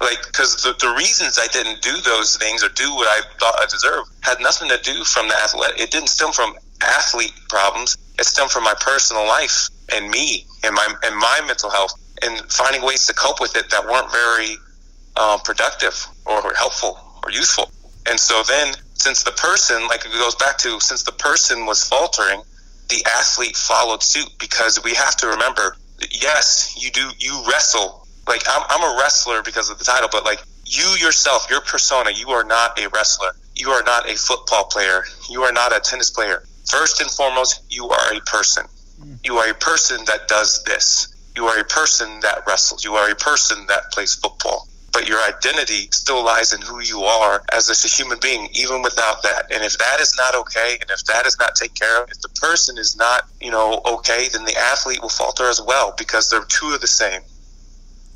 Like, 0.00 0.18
because 0.26 0.56
the, 0.62 0.72
the 0.80 0.94
reasons 0.96 1.38
I 1.38 1.46
didn't 1.48 1.82
do 1.82 1.94
those 2.00 2.36
things 2.38 2.64
or 2.64 2.70
do 2.70 2.94
what 2.94 3.06
I 3.06 3.20
thought 3.38 3.54
I 3.60 3.66
deserved 3.66 4.10
had 4.22 4.40
nothing 4.40 4.68
to 4.70 4.78
do 4.78 5.04
from 5.04 5.28
the 5.28 5.34
athletic. 5.34 5.78
It 5.78 5.90
didn't 5.90 6.08
stem 6.08 6.32
from 6.32 6.54
athlete 6.80 7.34
problems. 7.48 7.96
It 8.18 8.24
stemmed 8.24 8.50
from 8.50 8.64
my 8.64 8.74
personal 8.80 9.26
life 9.26 9.68
and 9.92 10.10
me 10.10 10.46
and 10.64 10.74
my 10.74 10.94
and 11.04 11.16
my 11.16 11.40
mental 11.46 11.70
health 11.70 11.92
and 12.22 12.40
finding 12.50 12.82
ways 12.82 13.06
to 13.06 13.14
cope 13.14 13.40
with 13.40 13.56
it 13.56 13.70
that 13.70 13.84
weren't 13.84 14.10
very 14.10 14.56
um, 15.16 15.40
productive 15.40 16.06
or 16.26 16.54
helpful 16.54 16.98
or 17.22 17.30
useful. 17.30 17.70
And 18.08 18.18
so 18.18 18.42
then, 18.42 18.74
since 18.94 19.22
the 19.22 19.32
person, 19.32 19.86
like 19.88 20.04
it 20.04 20.12
goes 20.12 20.34
back 20.36 20.58
to, 20.58 20.80
since 20.80 21.02
the 21.02 21.12
person 21.12 21.66
was 21.66 21.86
faltering, 21.86 22.42
the 22.88 23.04
athlete 23.18 23.56
followed 23.56 24.02
suit 24.02 24.28
because 24.38 24.82
we 24.82 24.94
have 24.94 25.16
to 25.16 25.28
remember 25.28 25.76
yes, 26.10 26.74
you 26.78 26.90
do, 26.90 27.10
you 27.18 27.44
wrestle. 27.48 28.06
Like, 28.26 28.42
I'm, 28.48 28.62
I'm 28.68 28.82
a 28.82 28.98
wrestler 28.98 29.42
because 29.42 29.70
of 29.70 29.78
the 29.78 29.84
title, 29.84 30.08
but 30.10 30.24
like, 30.24 30.42
you 30.64 30.96
yourself, 31.00 31.46
your 31.50 31.60
persona, 31.60 32.10
you 32.14 32.30
are 32.30 32.44
not 32.44 32.78
a 32.78 32.88
wrestler. 32.88 33.32
You 33.56 33.70
are 33.70 33.82
not 33.82 34.08
a 34.08 34.16
football 34.16 34.64
player. 34.64 35.04
You 35.28 35.42
are 35.42 35.52
not 35.52 35.76
a 35.76 35.80
tennis 35.80 36.10
player. 36.10 36.44
First 36.70 37.00
and 37.00 37.10
foremost, 37.10 37.62
you 37.68 37.88
are 37.88 38.14
a 38.14 38.20
person. 38.20 38.66
Hmm. 39.00 39.14
You 39.24 39.36
are 39.36 39.50
a 39.50 39.54
person 39.54 40.04
that 40.06 40.28
does 40.28 40.62
this. 40.64 41.08
You 41.34 41.46
are 41.46 41.58
a 41.58 41.64
person 41.64 42.20
that 42.20 42.44
wrestles. 42.46 42.84
You 42.84 42.94
are 42.94 43.10
a 43.10 43.16
person 43.16 43.66
that 43.66 43.90
plays 43.92 44.14
football 44.14 44.68
but 44.92 45.08
your 45.08 45.18
identity 45.22 45.88
still 45.92 46.24
lies 46.24 46.52
in 46.52 46.60
who 46.60 46.80
you 46.80 47.02
are 47.02 47.42
as 47.52 47.68
a 47.68 47.88
human 47.88 48.18
being, 48.20 48.48
even 48.54 48.82
without 48.82 49.22
that. 49.22 49.50
And 49.52 49.62
if 49.64 49.78
that 49.78 50.00
is 50.00 50.14
not 50.16 50.34
okay, 50.34 50.78
and 50.80 50.90
if 50.90 51.04
that 51.04 51.26
is 51.26 51.38
not 51.38 51.54
taken 51.54 51.74
care 51.74 52.02
of, 52.02 52.10
if 52.10 52.20
the 52.20 52.28
person 52.40 52.78
is 52.78 52.96
not, 52.96 53.28
you 53.40 53.50
know, 53.50 53.80
okay, 53.86 54.28
then 54.32 54.44
the 54.44 54.56
athlete 54.56 55.00
will 55.00 55.08
falter 55.08 55.48
as 55.48 55.60
well 55.60 55.94
because 55.96 56.30
they're 56.30 56.44
two 56.44 56.72
of 56.74 56.80
the 56.80 56.86
same. 56.86 57.22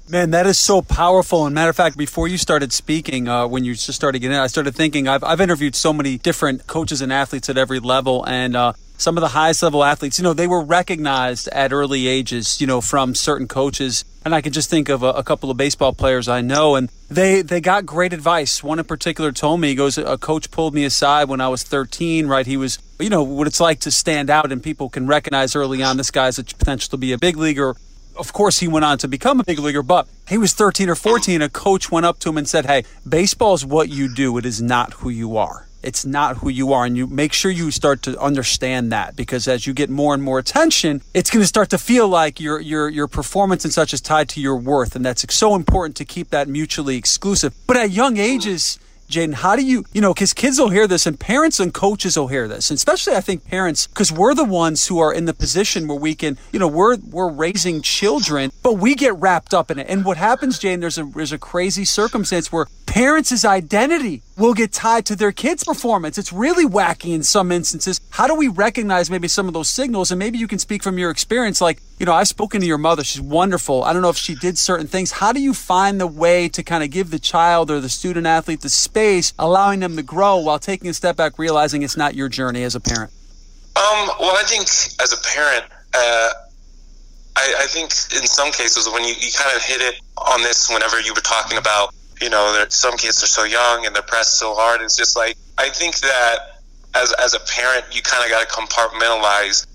Man, 0.06 0.32
that 0.32 0.46
is 0.46 0.58
so 0.58 0.82
powerful. 0.82 1.46
And 1.46 1.54
matter 1.54 1.70
of 1.70 1.76
fact, 1.76 1.96
before 1.96 2.28
you 2.28 2.36
started 2.36 2.74
speaking, 2.74 3.26
uh, 3.26 3.46
when 3.46 3.64
you 3.64 3.72
just 3.72 3.94
started 3.94 4.18
getting 4.18 4.36
in, 4.36 4.40
I 4.40 4.48
started 4.48 4.74
thinking 4.74 5.08
I've, 5.08 5.24
I've 5.24 5.40
interviewed 5.40 5.74
so 5.74 5.94
many 5.94 6.18
different 6.18 6.66
coaches 6.66 7.00
and 7.00 7.10
athletes 7.10 7.48
at 7.48 7.56
every 7.56 7.80
level. 7.80 8.22
And 8.26 8.54
uh, 8.54 8.74
some 8.96 9.16
of 9.16 9.20
the 9.22 9.28
highest 9.28 9.62
level 9.62 9.82
athletes, 9.82 10.18
you 10.18 10.22
know, 10.22 10.32
they 10.32 10.46
were 10.46 10.62
recognized 10.62 11.48
at 11.48 11.72
early 11.72 12.06
ages, 12.06 12.60
you 12.60 12.66
know, 12.66 12.80
from 12.80 13.14
certain 13.14 13.48
coaches. 13.48 14.04
And 14.24 14.34
I 14.34 14.40
can 14.40 14.52
just 14.52 14.70
think 14.70 14.88
of 14.88 15.02
a, 15.02 15.08
a, 15.08 15.22
couple 15.22 15.50
of 15.50 15.56
baseball 15.56 15.92
players 15.92 16.28
I 16.28 16.40
know, 16.40 16.76
and 16.76 16.90
they 17.10 17.42
they 17.42 17.60
got 17.60 17.84
great 17.84 18.12
advice. 18.12 18.62
One 18.62 18.78
in 18.78 18.84
particular 18.84 19.32
told 19.32 19.60
me, 19.60 19.68
he 19.68 19.74
goes, 19.74 19.98
a 19.98 20.16
coach 20.16 20.50
pulled 20.50 20.74
me 20.74 20.84
aside 20.84 21.28
when 21.28 21.40
I 21.40 21.48
was 21.48 21.62
13, 21.62 22.26
right? 22.26 22.46
He 22.46 22.56
was, 22.56 22.78
you 22.98 23.10
know, 23.10 23.22
what 23.22 23.46
it's 23.46 23.60
like 23.60 23.80
to 23.80 23.90
stand 23.90 24.30
out 24.30 24.50
and 24.50 24.62
people 24.62 24.88
can 24.88 25.06
recognize 25.06 25.54
early 25.54 25.82
on 25.82 25.96
this 25.98 26.10
guy's 26.10 26.38
a 26.38 26.44
potential 26.44 26.90
to 26.90 26.96
be 26.96 27.12
a 27.12 27.18
big 27.18 27.36
leaguer. 27.36 27.74
Of 28.16 28.32
course, 28.32 28.60
he 28.60 28.68
went 28.68 28.84
on 28.84 28.96
to 28.98 29.08
become 29.08 29.40
a 29.40 29.44
big 29.44 29.58
leaguer, 29.58 29.82
but 29.82 30.06
he 30.28 30.38
was 30.38 30.54
13 30.54 30.88
or 30.88 30.94
14. 30.94 31.42
A 31.42 31.48
coach 31.48 31.90
went 31.90 32.06
up 32.06 32.20
to 32.20 32.28
him 32.28 32.38
and 32.38 32.48
said, 32.48 32.64
Hey, 32.64 32.84
baseball 33.06 33.54
is 33.54 33.66
what 33.66 33.88
you 33.88 34.14
do, 34.14 34.38
it 34.38 34.46
is 34.46 34.62
not 34.62 34.94
who 34.94 35.10
you 35.10 35.36
are 35.36 35.66
it's 35.84 36.04
not 36.04 36.38
who 36.38 36.48
you 36.48 36.72
are. 36.72 36.84
And 36.84 36.96
you 36.96 37.06
make 37.06 37.32
sure 37.32 37.50
you 37.50 37.70
start 37.70 38.02
to 38.02 38.18
understand 38.20 38.90
that 38.92 39.16
because 39.16 39.46
as 39.46 39.66
you 39.66 39.72
get 39.72 39.90
more 39.90 40.14
and 40.14 40.22
more 40.22 40.38
attention, 40.38 41.02
it's 41.12 41.30
going 41.30 41.42
to 41.42 41.46
start 41.46 41.70
to 41.70 41.78
feel 41.78 42.08
like 42.08 42.40
your, 42.40 42.60
your, 42.60 42.88
your 42.88 43.06
performance 43.06 43.64
and 43.64 43.72
such 43.72 43.92
is 43.92 44.00
tied 44.00 44.28
to 44.30 44.40
your 44.40 44.56
worth. 44.56 44.96
And 44.96 45.04
that's 45.04 45.24
so 45.34 45.54
important 45.54 45.96
to 45.96 46.04
keep 46.04 46.30
that 46.30 46.48
mutually 46.48 46.96
exclusive. 46.96 47.54
But 47.66 47.76
at 47.76 47.90
young 47.90 48.16
ages, 48.16 48.78
J'den, 49.08 49.34
how 49.34 49.54
do 49.54 49.64
you, 49.64 49.84
you 49.92 50.00
know, 50.00 50.14
because 50.14 50.32
kids 50.32 50.58
will 50.58 50.70
hear 50.70 50.86
this 50.86 51.06
and 51.06 51.18
parents 51.18 51.60
and 51.60 51.74
coaches 51.74 52.16
will 52.16 52.28
hear 52.28 52.48
this, 52.48 52.70
and 52.70 52.76
especially 52.76 53.14
I 53.14 53.20
think 53.20 53.44
parents, 53.44 53.86
because 53.86 54.10
we're 54.10 54.34
the 54.34 54.44
ones 54.44 54.86
who 54.86 54.98
are 54.98 55.12
in 55.12 55.26
the 55.26 55.34
position 55.34 55.86
where 55.86 55.98
we 55.98 56.14
can, 56.14 56.38
you 56.52 56.58
know, 56.58 56.68
we're 56.68 56.96
we're 56.96 57.30
raising 57.30 57.82
children, 57.82 58.50
but 58.62 58.74
we 58.74 58.94
get 58.94 59.14
wrapped 59.16 59.52
up 59.52 59.70
in 59.70 59.78
it. 59.78 59.86
And 59.88 60.04
what 60.04 60.16
happens, 60.16 60.58
J'den? 60.58 60.80
There's 60.80 60.98
a 60.98 61.04
there's 61.04 61.32
a 61.32 61.38
crazy 61.38 61.84
circumstance 61.84 62.50
where 62.50 62.66
parents' 62.86 63.44
identity 63.44 64.22
will 64.36 64.54
get 64.54 64.72
tied 64.72 65.06
to 65.06 65.16
their 65.16 65.32
kids' 65.32 65.64
performance. 65.64 66.18
It's 66.18 66.32
really 66.32 66.66
wacky 66.66 67.14
in 67.14 67.22
some 67.22 67.52
instances. 67.52 68.00
How 68.10 68.26
do 68.26 68.34
we 68.34 68.48
recognize 68.48 69.10
maybe 69.10 69.28
some 69.28 69.46
of 69.46 69.54
those 69.54 69.68
signals? 69.68 70.10
And 70.10 70.18
maybe 70.18 70.38
you 70.38 70.48
can 70.48 70.58
speak 70.58 70.82
from 70.82 70.98
your 70.98 71.10
experience. 71.10 71.60
Like, 71.60 71.80
you 71.98 72.06
know, 72.06 72.12
I've 72.12 72.28
spoken 72.28 72.60
to 72.60 72.66
your 72.66 72.78
mother. 72.78 73.04
She's 73.04 73.20
wonderful. 73.20 73.84
I 73.84 73.92
don't 73.92 74.02
know 74.02 74.08
if 74.08 74.16
she 74.16 74.34
did 74.34 74.58
certain 74.58 74.86
things. 74.86 75.12
How 75.12 75.32
do 75.32 75.40
you 75.40 75.54
find 75.54 76.00
the 76.00 76.06
way 76.06 76.48
to 76.48 76.62
kind 76.62 76.82
of 76.82 76.90
give 76.90 77.10
the 77.10 77.18
child 77.18 77.70
or 77.70 77.80
the 77.80 77.88
student 77.88 78.26
athlete 78.26 78.60
the 78.60 78.68
space, 78.68 79.32
allowing 79.38 79.80
them 79.80 79.96
to 79.96 80.02
grow 80.02 80.36
while 80.38 80.58
taking 80.58 80.90
a 80.90 80.94
step 80.94 81.16
back, 81.16 81.38
realizing 81.38 81.82
it's 81.82 81.96
not 81.96 82.14
your 82.14 82.28
journey 82.28 82.64
as 82.64 82.74
a 82.74 82.80
parent? 82.80 83.12
Um, 83.76 84.10
well, 84.20 84.36
I 84.36 84.44
think 84.46 84.62
as 85.02 85.12
a 85.12 85.20
parent, 85.34 85.64
uh, 85.94 86.30
I, 87.36 87.54
I, 87.58 87.66
think 87.66 87.86
in 88.14 88.26
some 88.26 88.52
cases 88.52 88.88
when 88.88 89.02
you, 89.02 89.14
you 89.18 89.32
kind 89.34 89.54
of 89.56 89.62
hit 89.62 89.80
it 89.80 90.00
on 90.16 90.42
this 90.42 90.70
whenever 90.70 91.00
you 91.00 91.12
were 91.12 91.20
talking 91.20 91.58
about 91.58 91.92
you 92.20 92.30
know, 92.30 92.64
some 92.68 92.96
kids 92.96 93.22
are 93.22 93.26
so 93.26 93.44
young 93.44 93.86
and 93.86 93.94
they're 93.94 94.02
pressed 94.02 94.38
so 94.38 94.54
hard. 94.54 94.80
It's 94.82 94.96
just 94.96 95.16
like 95.16 95.36
I 95.58 95.68
think 95.70 95.98
that 96.00 96.38
as 96.94 97.12
as 97.14 97.34
a 97.34 97.40
parent, 97.40 97.84
you 97.92 98.02
kind 98.02 98.24
of 98.24 98.30
got 98.30 98.48
to 98.48 98.54
compartmentalize, 98.54 99.66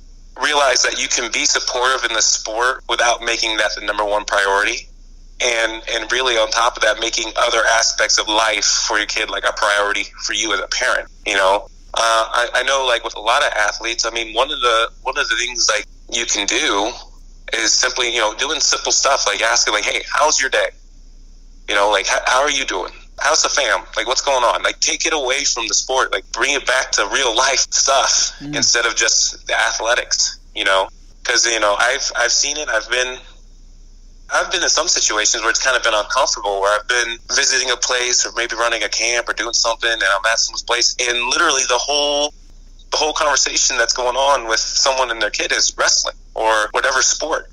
realize 0.42 0.84
that 0.84 1.02
you 1.02 1.08
can 1.08 1.32
be 1.32 1.46
supportive 1.46 2.10
in 2.10 2.14
the 2.16 2.22
sport 2.22 2.84
without 2.90 3.22
making 3.22 3.58
that 3.58 3.72
the 3.78 3.86
number 3.86 4.06
one 4.06 4.26
priority. 4.26 4.88
and 5.42 5.84
and 5.94 6.12
really 6.12 6.36
on 6.38 6.50
top 6.50 6.76
of 6.76 6.84
that, 6.84 7.00
making 7.00 7.32
other 7.38 7.62
aspects 7.72 8.20
of 8.20 8.28
life 8.28 8.66
for 8.66 8.98
your 8.98 9.08
kid 9.08 9.30
like 9.30 9.46
a 9.48 9.54
priority 9.54 10.04
for 10.26 10.34
you 10.34 10.54
as 10.54 10.60
a 10.60 10.68
parent. 10.68 11.08
You 11.26 11.36
know, 11.36 11.68
uh, 11.94 12.26
I, 12.34 12.50
I 12.56 12.64
know 12.64 12.86
like 12.86 13.04
with 13.04 13.16
a 13.16 13.22
lot 13.22 13.44
of 13.44 13.52
athletes, 13.54 14.06
I 14.06 14.12
mean, 14.12 14.34
one 14.34 14.52
of 14.52 14.60
the 14.62 14.90
one 15.02 15.18
of 15.18 15.28
the 15.30 15.36
things 15.36 15.68
like 15.74 15.86
you 16.12 16.26
can 16.26 16.46
do 16.48 16.92
is 17.54 17.74
simply 17.74 18.14
you 18.14 18.20
know 18.20 18.34
doing 18.36 18.60
simple 18.60 18.92
stuff 18.92 19.26
like 19.28 19.42
asking 19.42 19.74
like, 19.74 19.86
hey, 19.86 20.04
how's 20.12 20.40
your 20.42 20.50
day? 20.50 20.70
You 21.70 21.76
know, 21.76 21.90
like 21.90 22.08
how, 22.08 22.20
how 22.26 22.42
are 22.42 22.52
you 22.52 22.66
doing? 22.66 22.92
how's 23.22 23.44
the 23.44 23.50
fam? 23.50 23.84
Like, 23.96 24.08
what's 24.08 24.22
going 24.22 24.44
on? 24.44 24.64
Like, 24.64 24.80
take 24.80 25.06
it 25.06 25.14
away 25.14 25.44
from 25.44 25.68
the 25.68 25.74
sport. 25.74 26.12
Like, 26.12 26.30
bring 26.32 26.54
it 26.54 26.66
back 26.66 26.92
to 26.92 27.08
real 27.14 27.36
life 27.36 27.60
stuff 27.70 28.34
mm. 28.40 28.56
instead 28.56 28.86
of 28.86 28.96
just 28.96 29.46
the 29.48 29.54
athletics. 29.54 30.40
You 30.56 30.66
know, 30.66 30.90
because 31.22 31.46
you 31.46 31.60
know 31.60 31.76
I've 31.78 32.12
I've 32.18 32.32
seen 32.32 32.58
it. 32.58 32.68
I've 32.70 32.90
been 32.90 33.18
I've 34.34 34.52
been 34.52 34.64
in 34.64 34.70
some 34.70 34.88
situations 34.88 35.44
where 35.44 35.52
it's 35.52 35.64
kind 35.64 35.78
of 35.78 35.84
been 35.84 35.94
uncomfortable, 35.94 36.60
where 36.60 36.78
I've 36.78 36.88
been 36.88 37.18
visiting 37.30 37.72
a 37.72 37.78
place 37.78 38.26
or 38.26 38.32
maybe 38.36 38.56
running 38.56 38.84
a 38.84 38.90
camp 38.90 39.30
or 39.30 39.34
doing 39.34 39.54
something, 39.54 39.92
and 39.92 40.04
I'm 40.04 40.26
at 40.26 40.40
someone's 40.40 40.64
place, 40.64 40.96
and 41.00 41.18
literally 41.30 41.64
the 41.70 41.78
whole 41.78 42.34
the 42.92 42.98
whole 42.98 43.14
conversation 43.14 43.78
that's 43.78 43.94
going 43.94 44.16
on 44.16 44.48
with 44.48 44.60
someone 44.60 45.12
and 45.12 45.22
their 45.22 45.30
kid 45.30 45.52
is 45.52 45.74
wrestling 45.78 46.16
or 46.34 46.68
whatever 46.72 47.02
sport, 47.04 47.50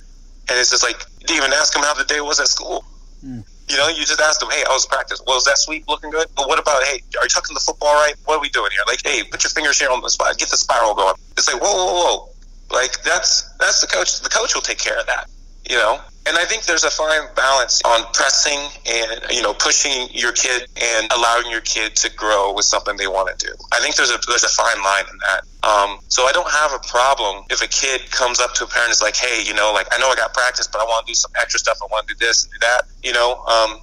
and 0.49 0.59
it's 0.59 0.71
just 0.71 0.83
like 0.83 0.97
you 1.21 1.27
didn't 1.27 1.45
even 1.45 1.53
ask 1.53 1.75
them 1.75 1.83
how 1.83 1.95
the 1.95 2.05
day 2.05 2.21
was 2.21 2.41
at 2.41 2.49
school. 2.49 2.85
Mm. 3.25 3.45
You 3.69 3.77
know, 3.77 3.89
you 3.89 4.05
just 4.05 4.21
ask 4.21 4.39
them, 4.39 4.51
hey, 4.51 4.63
how 4.65 4.75
was 4.75 4.87
practice? 4.87 5.21
Well, 5.27 5.37
is 5.39 5.45
that 5.45 5.59
sweep 5.59 5.89
looking 5.89 6.11
good? 6.11 6.29
But 6.37 6.49
what 6.49 6.59
about, 6.59 6.85
hey, 6.85 7.03
are 7.19 7.25
you 7.25 7.29
tucking 7.29 7.55
the 7.55 7.61
football 7.61 7.95
right? 7.95 8.15
What 8.25 8.39
are 8.39 8.41
we 8.41 8.49
doing 8.51 8.71
here? 8.71 8.83
Like, 8.87 9.01
hey, 9.05 9.25
put 9.25 9.43
your 9.43 9.51
fingers 9.51 9.79
here 9.81 9.91
on 9.91 10.01
the 10.01 10.09
spot. 10.09 10.39
Get 10.39 10.51
the 10.51 10.57
spiral 10.57 10.95
going. 10.95 11.15
It's 11.37 11.53
like, 11.53 11.61
whoa, 11.61 11.75
whoa, 11.75 11.95
whoa. 11.95 12.29
Like, 12.71 13.03
that's, 13.03 13.43
that's 13.59 13.81
the 13.81 13.87
coach. 13.89 14.21
The 14.21 14.29
coach 14.29 14.55
will 14.55 14.63
take 14.63 14.79
care 14.79 14.99
of 14.99 15.07
that, 15.07 15.29
you 15.69 15.77
know? 15.77 16.01
And 16.27 16.37
I 16.37 16.45
think 16.45 16.65
there's 16.65 16.83
a 16.83 16.91
fine 16.91 17.23
balance 17.37 17.81
on 17.85 18.03
pressing 18.13 18.59
and, 18.85 19.21
you 19.31 19.43
know, 19.43 19.55
pushing 19.55 20.09
your 20.11 20.33
kid 20.33 20.67
and 20.83 21.13
allowing 21.13 21.49
your 21.49 21.61
kid 21.61 21.95
to 21.97 22.13
grow 22.17 22.53
with 22.53 22.65
something 22.65 22.97
they 22.97 23.07
want 23.07 23.31
to 23.39 23.47
do. 23.47 23.53
I 23.73 23.79
think 23.79 23.95
there's 23.95 24.11
a, 24.11 24.19
there's 24.27 24.43
a 24.43 24.49
fine 24.49 24.83
line 24.83 25.05
in 25.09 25.19
that. 25.19 25.43
Um, 25.63 26.01
so 26.09 26.27
I 26.27 26.33
don't 26.33 26.51
have 26.51 26.73
a 26.73 26.81
problem 26.89 27.45
if 27.49 27.63
a 27.63 27.69
kid 27.69 28.11
comes 28.11 28.41
up 28.41 28.55
to 28.55 28.65
a 28.65 28.67
parent 28.67 28.89
and 28.89 28.93
is 28.93 29.03
like, 29.03 29.15
hey, 29.15 29.45
you 29.47 29.55
know, 29.55 29.73
like, 29.73 29.87
I 29.93 29.99
know 29.99 30.09
I 30.09 30.17
got 30.17 30.35
practice, 30.35 30.67
but 30.67 30.81
I 30.81 30.85
want 30.85 31.07
to 31.07 31.11
do 31.13 31.15
some 31.15 31.31
extra 31.41 31.61
stuff. 31.61 31.79
I 31.81 31.87
want 31.93 32.09
to 32.09 32.15
do 32.15 32.27
this 32.27 32.43
and 32.43 32.53
do 32.53 32.59
that, 32.61 32.83
you 33.05 33.13
know? 33.13 33.35
Um, 33.47 33.79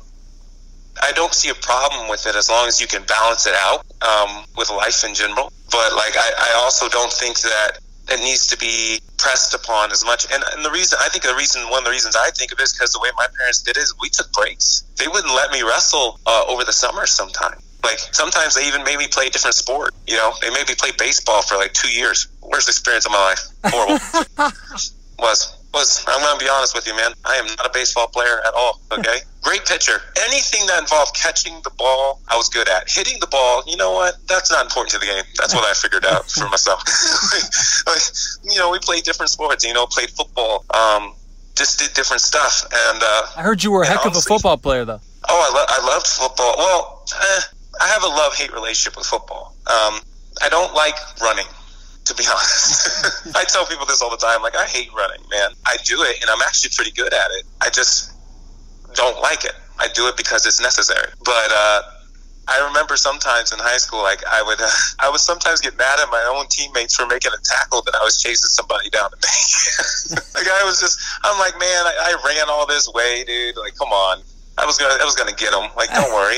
I 1.01 1.11
don't 1.13 1.33
see 1.33 1.49
a 1.49 1.55
problem 1.55 2.09
with 2.09 2.27
it 2.27 2.35
as 2.35 2.49
long 2.49 2.67
as 2.67 2.79
you 2.79 2.87
can 2.87 3.03
balance 3.03 3.47
it 3.47 3.55
out 3.55 3.85
um, 4.01 4.45
with 4.57 4.69
life 4.69 5.03
in 5.03 5.13
general. 5.13 5.51
But 5.71 5.93
like, 5.95 6.15
I, 6.15 6.31
I 6.37 6.61
also 6.61 6.87
don't 6.89 7.11
think 7.11 7.39
that 7.41 7.79
it 8.09 8.19
needs 8.19 8.47
to 8.47 8.57
be 8.57 8.99
pressed 9.17 9.53
upon 9.53 9.91
as 9.91 10.03
much. 10.03 10.25
And, 10.31 10.43
and 10.53 10.65
the 10.65 10.71
reason, 10.71 10.99
I 11.01 11.09
think 11.09 11.23
the 11.23 11.35
reason, 11.35 11.61
one 11.69 11.79
of 11.79 11.85
the 11.85 11.91
reasons 11.91 12.15
I 12.15 12.29
think 12.31 12.51
of 12.51 12.59
it 12.59 12.63
is 12.63 12.73
because 12.73 12.91
the 12.91 12.99
way 12.99 13.09
my 13.17 13.27
parents 13.37 13.61
did 13.61 13.77
it 13.77 13.81
is 13.81 13.93
we 14.01 14.09
took 14.09 14.31
breaks. 14.33 14.83
They 14.97 15.07
wouldn't 15.07 15.33
let 15.33 15.51
me 15.51 15.63
wrestle 15.63 16.19
uh, 16.25 16.43
over 16.47 16.63
the 16.63 16.73
summer 16.73 17.05
sometime. 17.05 17.59
Like 17.83 17.99
sometimes 18.11 18.55
they 18.55 18.67
even 18.67 18.83
made 18.83 18.97
me 18.97 19.07
play 19.07 19.27
a 19.27 19.29
different 19.29 19.55
sport. 19.55 19.93
You 20.07 20.15
know, 20.15 20.33
they 20.41 20.49
made 20.49 20.67
me 20.67 20.75
play 20.75 20.91
baseball 20.97 21.41
for 21.41 21.55
like 21.55 21.73
two 21.73 21.89
years. 21.89 22.27
Worst 22.41 22.69
experience 22.69 23.05
of 23.05 23.11
my 23.11 23.19
life. 23.19 23.47
Horrible. 23.65 24.51
was 25.19 25.62
was 25.73 26.03
I'm 26.07 26.21
going 26.21 26.37
to 26.39 26.45
be 26.45 26.49
honest 26.49 26.75
with 26.75 26.87
you, 26.87 26.95
man. 26.95 27.11
I 27.25 27.35
am 27.35 27.47
not 27.47 27.65
a 27.65 27.71
baseball 27.73 28.07
player 28.07 28.39
at 28.45 28.53
all. 28.53 28.79
Okay, 28.93 29.21
great 29.41 29.65
pitcher. 29.65 30.03
Anything 30.27 30.67
that 30.67 30.79
involved 30.79 31.15
catching 31.15 31.59
the 31.63 31.71
ball, 31.71 32.21
I 32.27 32.37
was 32.37 32.47
good 32.47 32.69
at. 32.69 32.87
Hitting 32.87 33.19
the 33.19 33.25
ball, 33.25 33.63
you 33.65 33.75
know 33.75 33.91
what? 33.91 34.17
That's 34.27 34.51
not 34.51 34.63
important 34.65 34.91
to 34.91 34.99
the 34.99 35.07
game. 35.07 35.23
That's 35.35 35.55
what 35.55 35.65
I 35.65 35.73
figured 35.73 36.05
out 36.05 36.29
for 36.29 36.47
myself. 36.47 36.83
like, 37.87 38.03
you 38.53 38.59
know, 38.59 38.69
we 38.69 38.77
played 38.77 39.03
different 39.03 39.31
sports. 39.31 39.65
You 39.65 39.73
know, 39.73 39.87
played 39.87 40.11
football. 40.11 40.63
Um, 40.69 41.15
just 41.55 41.79
did 41.79 41.91
different 41.95 42.21
stuff. 42.21 42.65
And 42.71 43.01
uh, 43.01 43.21
I 43.35 43.41
heard 43.41 43.63
you 43.63 43.71
were 43.71 43.81
a 43.81 43.87
heck 43.87 44.05
honestly, 44.05 44.19
of 44.19 44.25
a 44.25 44.39
football 44.39 44.57
player, 44.57 44.85
though. 44.85 45.01
Oh, 45.27 45.49
I, 45.51 45.57
lo- 45.57 45.65
I 45.67 45.93
loved 45.93 46.05
football. 46.05 46.53
Well, 46.55 47.05
eh, 47.19 47.41
I 47.81 47.87
have 47.87 48.03
a 48.03 48.07
love 48.07 48.35
hate 48.35 48.53
relationship 48.53 48.95
with 48.95 49.07
football. 49.07 49.55
Um, 49.65 50.01
I 50.43 50.49
don't 50.49 50.75
like 50.75 50.95
running 51.19 51.47
to 52.05 52.13
be 52.15 52.23
honest. 52.29 53.27
I 53.35 53.43
tell 53.45 53.65
people 53.65 53.85
this 53.85 54.01
all 54.01 54.11
the 54.11 54.17
time. 54.17 54.41
Like, 54.41 54.55
I 54.55 54.65
hate 54.65 54.93
running, 54.93 55.21
man. 55.29 55.51
I 55.65 55.77
do 55.83 56.01
it, 56.03 56.21
and 56.21 56.29
I'm 56.29 56.41
actually 56.41 56.71
pretty 56.75 56.91
good 56.91 57.13
at 57.13 57.31
it. 57.31 57.45
I 57.61 57.69
just 57.69 58.11
don't 58.93 59.19
like 59.21 59.45
it. 59.45 59.55
I 59.79 59.87
do 59.93 60.07
it 60.07 60.17
because 60.17 60.45
it's 60.45 60.61
necessary. 60.61 61.11
But 61.25 61.51
uh, 61.51 61.81
I 62.47 62.65
remember 62.67 62.95
sometimes 62.95 63.51
in 63.51 63.59
high 63.59 63.77
school, 63.77 64.03
like 64.03 64.23
I 64.25 64.43
would, 64.43 64.61
uh, 64.61 64.69
I 64.99 65.09
would 65.09 65.19
sometimes 65.19 65.61
get 65.61 65.77
mad 65.77 65.99
at 65.99 66.09
my 66.11 66.23
own 66.35 66.47
teammates 66.47 66.95
for 66.95 67.05
making 67.07 67.31
a 67.31 67.41
tackle 67.43 67.81
that 67.83 67.95
I 67.95 68.03
was 68.03 68.21
chasing 68.21 68.49
somebody 68.49 68.89
down 68.89 69.09
to 69.09 69.17
make. 69.17 70.19
like 70.35 70.47
I 70.47 70.63
was 70.65 70.79
just, 70.79 70.99
I'm 71.23 71.39
like, 71.39 71.57
man, 71.59 71.85
I, 71.85 72.13
I 72.13 72.27
ran 72.27 72.49
all 72.49 72.67
this 72.67 72.87
way, 72.93 73.23
dude. 73.25 73.57
Like, 73.57 73.75
come 73.75 73.89
on. 73.89 74.21
I 74.57 74.65
was 74.67 74.77
gonna, 74.77 74.93
I 75.01 75.05
was 75.05 75.15
gonna 75.15 75.33
get 75.33 75.51
him. 75.51 75.71
Like, 75.75 75.89
don't 75.89 76.13
worry. 76.13 76.37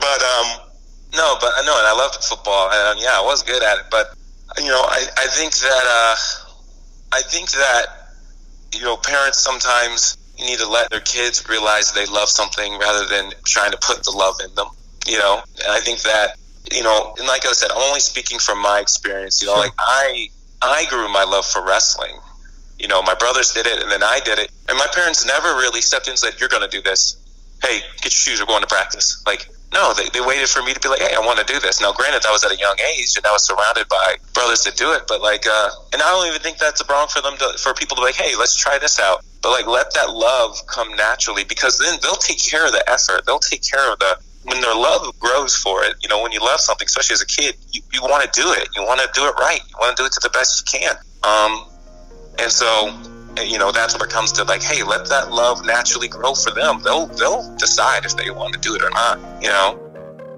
but 0.00 0.22
um, 0.22 0.73
no, 1.14 1.36
but 1.40 1.52
I 1.56 1.62
know, 1.64 1.76
and 1.78 1.86
I 1.86 1.94
loved 1.96 2.22
football, 2.22 2.70
and 2.72 3.00
yeah, 3.00 3.18
I 3.18 3.22
was 3.22 3.42
good 3.42 3.62
at 3.62 3.78
it. 3.78 3.84
But 3.90 4.14
you 4.58 4.68
know, 4.68 4.82
I, 4.82 5.06
I 5.16 5.26
think 5.28 5.54
that 5.54 5.84
uh, 5.86 6.16
I 7.12 7.22
think 7.22 7.50
that 7.52 7.86
you 8.74 8.82
know, 8.82 8.96
parents 8.96 9.38
sometimes 9.38 10.18
need 10.38 10.58
to 10.58 10.68
let 10.68 10.90
their 10.90 11.00
kids 11.00 11.48
realize 11.48 11.92
they 11.92 12.06
love 12.06 12.28
something 12.28 12.78
rather 12.78 13.06
than 13.06 13.32
trying 13.44 13.70
to 13.70 13.78
put 13.78 14.02
the 14.02 14.10
love 14.10 14.36
in 14.44 14.54
them. 14.54 14.66
You 15.06 15.18
know, 15.18 15.42
and 15.62 15.70
I 15.70 15.80
think 15.80 16.02
that 16.02 16.36
you 16.72 16.82
know, 16.82 17.14
and 17.18 17.26
like 17.26 17.46
I 17.46 17.52
said, 17.52 17.70
I'm 17.70 17.82
only 17.82 18.00
speaking 18.00 18.38
from 18.38 18.60
my 18.60 18.80
experience. 18.80 19.40
You 19.42 19.48
know, 19.48 19.54
like 19.54 19.72
I 19.78 20.28
I 20.62 20.86
grew 20.88 21.08
my 21.08 21.24
love 21.24 21.46
for 21.46 21.64
wrestling. 21.64 22.18
You 22.78 22.88
know, 22.88 23.02
my 23.02 23.14
brothers 23.14 23.52
did 23.52 23.66
it, 23.66 23.82
and 23.82 23.90
then 23.90 24.02
I 24.02 24.20
did 24.24 24.38
it, 24.38 24.50
and 24.68 24.76
my 24.76 24.86
parents 24.92 25.24
never 25.24 25.48
really 25.48 25.80
stepped 25.80 26.06
in 26.06 26.12
and 26.12 26.18
said, 26.18 26.40
"You're 26.40 26.48
going 26.48 26.68
to 26.68 26.76
do 26.76 26.82
this." 26.82 27.20
Hey, 27.62 27.80
get 28.02 28.04
your 28.04 28.10
shoes. 28.10 28.40
We're 28.40 28.46
going 28.46 28.62
to 28.62 28.66
practice. 28.66 29.22
Like 29.26 29.48
no, 29.74 29.92
they, 29.92 30.08
they 30.14 30.24
waited 30.24 30.48
for 30.48 30.62
me 30.62 30.72
to 30.72 30.78
be 30.78 30.88
like, 30.88 31.02
hey, 31.02 31.14
I 31.14 31.18
want 31.18 31.42
to 31.42 31.44
do 31.44 31.58
this. 31.58 31.80
Now, 31.80 31.92
granted, 31.92 32.24
I 32.24 32.30
was 32.30 32.44
at 32.44 32.52
a 32.52 32.56
young 32.56 32.76
age 32.94 33.16
and 33.16 33.26
I 33.26 33.32
was 33.32 33.42
surrounded 33.42 33.88
by 33.88 34.16
brothers 34.32 34.62
to 34.62 34.72
do 34.72 34.92
it, 34.92 35.02
but 35.08 35.20
like, 35.20 35.44
uh, 35.46 35.70
and 35.92 36.00
I 36.00 36.10
don't 36.10 36.28
even 36.28 36.40
think 36.40 36.58
that's 36.58 36.80
wrong 36.88 37.08
for 37.08 37.20
them 37.20 37.36
to, 37.38 37.58
for 37.58 37.74
people 37.74 37.96
to 37.96 38.02
be 38.02 38.06
like, 38.06 38.14
hey, 38.14 38.36
let's 38.38 38.56
try 38.56 38.78
this 38.78 39.00
out. 39.00 39.24
But 39.42 39.50
like, 39.50 39.66
let 39.66 39.92
that 39.94 40.10
love 40.10 40.56
come 40.66 40.94
naturally 40.94 41.42
because 41.42 41.78
then 41.78 41.98
they'll 42.00 42.22
take 42.22 42.38
care 42.38 42.64
of 42.64 42.72
the 42.72 42.88
effort. 42.88 43.26
They'll 43.26 43.42
take 43.42 43.62
care 43.62 43.92
of 43.92 43.98
the, 43.98 44.16
when 44.44 44.60
their 44.60 44.74
love 44.74 45.18
grows 45.18 45.56
for 45.56 45.84
it, 45.84 45.96
you 46.00 46.08
know, 46.08 46.22
when 46.22 46.30
you 46.30 46.40
love 46.40 46.60
something, 46.60 46.86
especially 46.86 47.14
as 47.14 47.22
a 47.22 47.26
kid, 47.26 47.56
you, 47.72 47.82
you 47.92 48.00
want 48.02 48.22
to 48.22 48.30
do 48.40 48.46
it. 48.52 48.68
You 48.76 48.84
want 48.84 49.00
to 49.00 49.08
do 49.12 49.26
it 49.26 49.34
right. 49.40 49.60
You 49.68 49.76
want 49.80 49.96
to 49.96 50.02
do 50.02 50.06
it 50.06 50.12
to 50.12 50.20
the 50.22 50.30
best 50.30 50.62
you 50.62 50.78
can. 50.78 50.94
Um, 51.24 51.66
and 52.38 52.52
so, 52.52 52.88
you 53.42 53.58
know 53.58 53.72
that's 53.72 53.98
where 53.98 54.06
it 54.06 54.12
comes 54.12 54.32
to 54.32 54.44
like 54.44 54.62
hey 54.62 54.82
let 54.82 55.08
that 55.08 55.30
love 55.30 55.64
naturally 55.64 56.08
grow 56.08 56.34
for 56.34 56.50
them. 56.50 56.80
They'll 56.82 57.06
they'll 57.06 57.54
decide 57.56 58.04
if 58.04 58.16
they 58.16 58.30
want 58.30 58.54
to 58.54 58.60
do 58.60 58.74
it 58.74 58.82
or 58.82 58.90
not 58.90 59.18
you 59.42 59.48
know? 59.48 59.80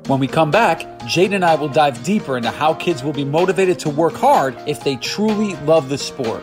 When 0.07 0.21
we 0.21 0.29
come 0.29 0.51
back 0.51 0.87
jade 1.07 1.33
and 1.33 1.45
I 1.45 1.55
will 1.55 1.69
dive 1.69 2.03
deeper 2.03 2.37
into 2.37 2.51
how 2.51 2.75
kids 2.75 3.03
will 3.03 3.13
be 3.13 3.25
motivated 3.25 3.79
to 3.81 3.91
work 3.91 4.15
hard 4.15 4.57
if 4.67 4.83
they 4.85 4.97
truly 4.97 5.55
love 5.65 5.89
the 5.89 5.99
sport 5.99 6.43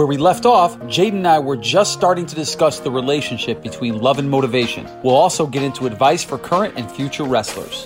Where 0.00 0.06
we 0.06 0.16
left 0.16 0.46
off, 0.46 0.78
J'den 0.88 1.12
and 1.12 1.28
I 1.28 1.38
were 1.40 1.58
just 1.58 1.92
starting 1.92 2.24
to 2.24 2.34
discuss 2.34 2.80
the 2.80 2.90
relationship 2.90 3.62
between 3.62 4.00
love 4.00 4.18
and 4.18 4.30
motivation. 4.30 4.88
We'll 5.02 5.14
also 5.14 5.46
get 5.46 5.62
into 5.62 5.84
advice 5.84 6.24
for 6.24 6.38
current 6.38 6.72
and 6.78 6.90
future 6.90 7.24
wrestlers. 7.24 7.84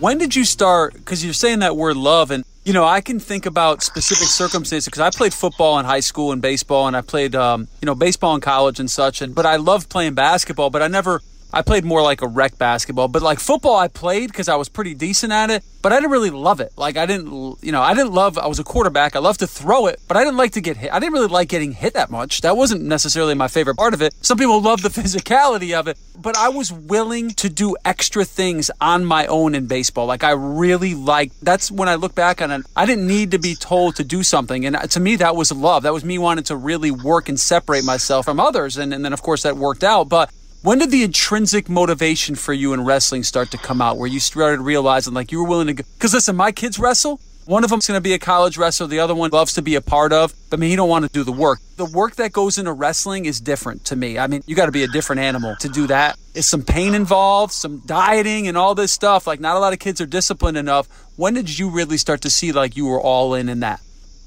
When 0.00 0.16
did 0.16 0.34
you 0.34 0.46
start? 0.46 0.94
Because 0.94 1.22
you're 1.22 1.34
saying 1.34 1.58
that 1.58 1.76
word 1.76 1.98
love, 1.98 2.30
and 2.30 2.46
you 2.64 2.72
know, 2.72 2.84
I 2.84 3.02
can 3.02 3.20
think 3.20 3.44
about 3.44 3.82
specific 3.82 4.26
circumstances 4.26 4.86
because 4.86 5.02
I 5.02 5.10
played 5.10 5.34
football 5.34 5.78
in 5.78 5.84
high 5.84 6.00
school 6.00 6.32
and 6.32 6.40
baseball, 6.40 6.86
and 6.86 6.96
I 6.96 7.02
played, 7.02 7.34
um, 7.34 7.68
you 7.82 7.86
know, 7.86 7.94
baseball 7.94 8.34
in 8.34 8.40
college 8.40 8.80
and 8.80 8.90
such. 8.90 9.20
And 9.20 9.34
but 9.34 9.44
I 9.44 9.56
loved 9.56 9.90
playing 9.90 10.14
basketball, 10.14 10.70
but 10.70 10.80
I 10.80 10.88
never 10.88 11.20
I 11.52 11.62
played 11.62 11.84
more 11.84 12.02
like 12.02 12.20
a 12.20 12.26
rec 12.26 12.58
basketball, 12.58 13.08
but 13.08 13.22
like 13.22 13.40
football, 13.40 13.76
I 13.76 13.88
played 13.88 14.28
because 14.28 14.48
I 14.48 14.56
was 14.56 14.68
pretty 14.68 14.94
decent 14.94 15.32
at 15.32 15.48
it, 15.50 15.64
but 15.80 15.92
I 15.92 15.96
didn't 15.96 16.10
really 16.10 16.30
love 16.30 16.60
it. 16.60 16.72
Like 16.76 16.96
I 16.96 17.06
didn't, 17.06 17.62
you 17.62 17.72
know, 17.72 17.80
I 17.80 17.94
didn't 17.94 18.12
love. 18.12 18.36
I 18.36 18.46
was 18.46 18.58
a 18.58 18.64
quarterback. 18.64 19.16
I 19.16 19.20
loved 19.20 19.40
to 19.40 19.46
throw 19.46 19.86
it, 19.86 20.00
but 20.08 20.16
I 20.16 20.24
didn't 20.24 20.36
like 20.36 20.52
to 20.52 20.60
get 20.60 20.76
hit. 20.76 20.92
I 20.92 20.98
didn't 20.98 21.14
really 21.14 21.28
like 21.28 21.48
getting 21.48 21.72
hit 21.72 21.94
that 21.94 22.10
much. 22.10 22.42
That 22.42 22.56
wasn't 22.56 22.82
necessarily 22.82 23.34
my 23.34 23.48
favorite 23.48 23.76
part 23.76 23.94
of 23.94 24.02
it. 24.02 24.14
Some 24.20 24.36
people 24.36 24.60
love 24.60 24.82
the 24.82 24.88
physicality 25.00 25.78
of 25.78 25.88
it, 25.88 25.98
but 26.18 26.36
I 26.36 26.50
was 26.50 26.70
willing 26.70 27.30
to 27.30 27.48
do 27.48 27.76
extra 27.84 28.24
things 28.24 28.70
on 28.80 29.04
my 29.04 29.26
own 29.26 29.54
in 29.54 29.66
baseball. 29.66 30.06
Like 30.06 30.24
I 30.24 30.32
really 30.32 30.94
liked. 30.94 31.42
That's 31.42 31.70
when 31.70 31.88
I 31.88 31.94
look 31.94 32.14
back 32.14 32.42
on 32.42 32.50
it. 32.50 32.66
I 32.76 32.84
didn't 32.84 33.06
need 33.06 33.30
to 33.30 33.38
be 33.38 33.54
told 33.54 33.96
to 33.96 34.04
do 34.04 34.22
something, 34.22 34.66
and 34.66 34.76
uh, 34.76 34.86
to 34.88 35.00
me, 35.00 35.16
that 35.16 35.34
was 35.34 35.50
love. 35.50 35.84
That 35.84 35.94
was 35.94 36.04
me 36.04 36.18
wanting 36.18 36.44
to 36.44 36.56
really 36.56 36.90
work 36.90 37.28
and 37.28 37.40
separate 37.40 37.84
myself 37.84 38.26
from 38.26 38.38
others, 38.38 38.76
and, 38.76 38.92
and 38.92 39.04
then 39.04 39.12
of 39.12 39.22
course 39.22 39.44
that 39.44 39.56
worked 39.56 39.84
out, 39.84 40.08
but. 40.08 40.30
When 40.62 40.78
did 40.78 40.90
the 40.90 41.04
intrinsic 41.04 41.68
motivation 41.68 42.34
for 42.34 42.52
you 42.52 42.72
in 42.72 42.84
wrestling 42.84 43.22
start 43.22 43.50
to 43.52 43.58
come 43.58 43.80
out 43.80 43.96
where 43.96 44.08
you 44.08 44.20
started 44.20 44.60
realizing 44.60 45.14
like 45.14 45.30
you 45.30 45.42
were 45.42 45.48
willing 45.48 45.68
to 45.68 45.74
go? 45.74 45.84
Because 45.94 46.14
listen, 46.14 46.36
my 46.36 46.52
kids 46.52 46.78
wrestle 46.78 47.20
one 47.48 47.64
of 47.64 47.70
them's 47.70 47.86
going 47.86 47.96
to 47.96 48.02
be 48.02 48.12
a 48.12 48.18
college 48.18 48.58
wrestler, 48.58 48.86
the 48.88 49.00
other 49.00 49.14
one 49.14 49.30
loves 49.30 49.54
to 49.54 49.62
be 49.62 49.74
a 49.74 49.80
part 49.80 50.12
of, 50.12 50.34
but 50.50 50.58
I 50.58 50.60
mean, 50.60 50.68
he 50.68 50.76
don't 50.76 50.90
want 50.90 51.06
to 51.06 51.10
do 51.10 51.24
the 51.24 51.32
work. 51.32 51.60
The 51.76 51.86
work 51.86 52.16
that 52.16 52.30
goes 52.30 52.58
into 52.58 52.74
wrestling 52.74 53.24
is 53.24 53.40
different 53.40 53.86
to 53.86 53.96
me. 53.96 54.18
I 54.18 54.26
mean, 54.26 54.42
you 54.46 54.54
got 54.54 54.66
to 54.66 54.72
be 54.72 54.82
a 54.82 54.86
different 54.86 55.20
animal 55.20 55.56
to 55.60 55.68
do 55.70 55.86
that. 55.86 56.18
Is 56.34 56.46
some 56.46 56.62
pain 56.62 56.94
involved, 56.94 57.54
some 57.54 57.80
dieting 57.86 58.48
and 58.48 58.58
all 58.58 58.74
this 58.74 58.92
stuff. 58.92 59.26
Like 59.26 59.40
not 59.40 59.56
a 59.56 59.60
lot 59.60 59.72
of 59.72 59.78
kids 59.78 59.98
are 60.02 60.06
disciplined 60.06 60.58
enough. 60.58 60.88
When 61.16 61.32
did 61.32 61.58
you 61.58 61.70
really 61.70 61.96
start 61.96 62.20
to 62.20 62.30
see 62.30 62.52
like 62.52 62.76
you 62.76 62.84
were 62.84 63.00
all 63.00 63.32
in 63.32 63.48
in 63.48 63.60
that? 63.60 63.80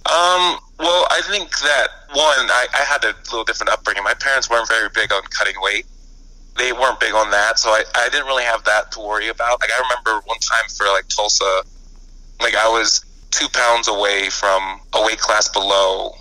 Um, 0.08 0.58
well, 0.80 1.06
I 1.12 1.22
think 1.30 1.48
that 1.60 1.88
one, 2.14 2.50
I, 2.50 2.66
I 2.74 2.84
had 2.86 3.04
a 3.04 3.14
little 3.26 3.44
different 3.44 3.72
upbringing. 3.72 4.04
My 4.04 4.16
parents 4.16 4.50
weren't 4.50 4.68
very 4.68 4.90
big 4.96 5.14
on 5.14 5.22
cutting 5.30 5.56
weight 5.62 5.86
they 6.58 6.74
weren't 6.74 7.00
big 7.00 7.14
on 7.14 7.32
that, 7.32 7.60
so 7.60 7.70
I, 7.70 7.84
I 7.96 8.10
didn't 8.10 8.28
really 8.28 8.44
have 8.44 8.64
that 8.66 8.92
to 8.94 9.00
worry 9.00 9.30
about. 9.30 9.62
Like 9.62 9.72
I 9.72 9.82
remember 9.82 10.26
one 10.26 10.40
time 10.40 10.70
for 10.76 10.86
like 10.88 11.08
Tulsa, 11.08 11.64
like 12.42 12.56
I 12.56 12.68
was 12.68 13.06
two 13.32 13.48
pounds 13.50 13.88
away 13.88 14.30
from 14.30 14.82
a 14.94 15.04
weight 15.04 15.20
class 15.20 15.48
below, 15.50 16.14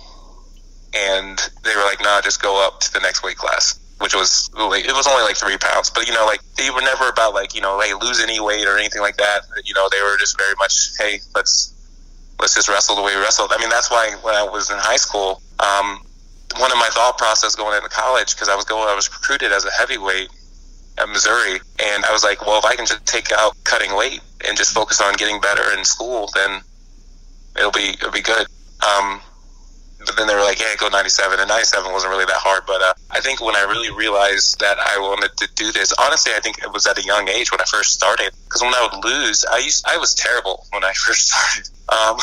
and 0.93 1.37
they 1.63 1.75
were 1.75 1.83
like, 1.83 2.01
"Nah, 2.01 2.21
just 2.21 2.41
go 2.41 2.65
up 2.65 2.79
to 2.81 2.93
the 2.93 2.99
next 2.99 3.23
weight 3.23 3.37
class." 3.37 3.77
Which 3.99 4.15
was 4.15 4.49
it 4.55 4.95
was 4.95 5.07
only 5.07 5.23
like 5.23 5.37
three 5.37 5.57
pounds, 5.57 5.91
but 5.91 6.07
you 6.07 6.13
know, 6.13 6.25
like 6.25 6.41
they 6.57 6.71
were 6.71 6.81
never 6.81 7.07
about 7.09 7.33
like 7.35 7.53
you 7.53 7.61
know, 7.61 7.79
hey, 7.79 7.93
lose 7.93 8.19
any 8.19 8.39
weight 8.39 8.65
or 8.65 8.77
anything 8.77 9.01
like 9.01 9.17
that. 9.17 9.41
You 9.63 9.75
know, 9.75 9.89
they 9.91 10.01
were 10.01 10.17
just 10.17 10.39
very 10.39 10.55
much, 10.57 10.91
hey, 10.97 11.19
let's 11.35 11.75
let's 12.39 12.55
just 12.55 12.67
wrestle 12.67 12.95
the 12.95 13.03
way 13.03 13.15
we 13.15 13.21
wrestled. 13.21 13.51
I 13.53 13.59
mean, 13.59 13.69
that's 13.69 13.91
why 13.91 14.15
when 14.23 14.33
I 14.33 14.43
was 14.43 14.71
in 14.71 14.77
high 14.79 14.97
school, 14.97 15.43
um, 15.59 16.01
one 16.59 16.71
of 16.71 16.77
my 16.77 16.89
thought 16.91 17.17
process 17.17 17.55
going 17.55 17.75
into 17.75 17.89
college 17.89 18.33
because 18.35 18.49
I 18.49 18.55
was 18.55 18.65
going, 18.65 18.87
I 18.87 18.95
was 18.95 19.09
recruited 19.09 19.51
as 19.51 19.65
a 19.65 19.71
heavyweight 19.71 20.29
at 20.97 21.09
Missouri, 21.09 21.59
and 21.79 22.05
I 22.05 22.11
was 22.11 22.23
like, 22.23 22.45
well, 22.45 22.59
if 22.59 22.65
I 22.65 22.75
can 22.75 22.85
just 22.85 23.05
take 23.05 23.31
out 23.31 23.55
cutting 23.63 23.95
weight 23.95 24.21
and 24.47 24.57
just 24.57 24.73
focus 24.73 25.01
on 25.01 25.13
getting 25.15 25.39
better 25.39 25.63
in 25.77 25.85
school, 25.85 26.29
then 26.33 26.61
it'll 27.57 27.71
be 27.71 27.89
it'll 27.89 28.11
be 28.11 28.21
good. 28.21 28.47
Um, 28.81 29.21
but 30.05 30.17
then 30.17 30.27
they 30.27 30.35
were 30.35 30.41
like, 30.41 30.57
"Hey, 30.57 30.75
go 30.77 30.87
97," 30.87 31.39
and 31.39 31.47
97 31.47 31.91
wasn't 31.91 32.11
really 32.11 32.25
that 32.25 32.37
hard. 32.37 32.63
But 32.65 32.81
uh, 32.81 32.93
I 33.09 33.19
think 33.19 33.41
when 33.41 33.55
I 33.55 33.63
really 33.63 33.91
realized 33.91 34.59
that 34.59 34.77
I 34.79 34.99
wanted 34.99 35.35
to 35.37 35.47
do 35.55 35.71
this, 35.71 35.93
honestly, 35.99 36.33
I 36.35 36.39
think 36.39 36.59
it 36.59 36.71
was 36.71 36.87
at 36.87 36.97
a 36.97 37.03
young 37.03 37.29
age 37.29 37.51
when 37.51 37.61
I 37.61 37.65
first 37.65 37.93
started. 37.93 38.31
Because 38.45 38.61
when 38.61 38.73
I 38.73 38.87
would 38.87 39.03
lose, 39.03 39.45
I 39.45 39.59
used 39.59 39.85
I 39.87 39.97
was 39.97 40.13
terrible 40.13 40.65
when 40.71 40.83
I 40.83 40.93
first 41.05 41.29
started. 41.29 41.69
Um, 41.89 42.17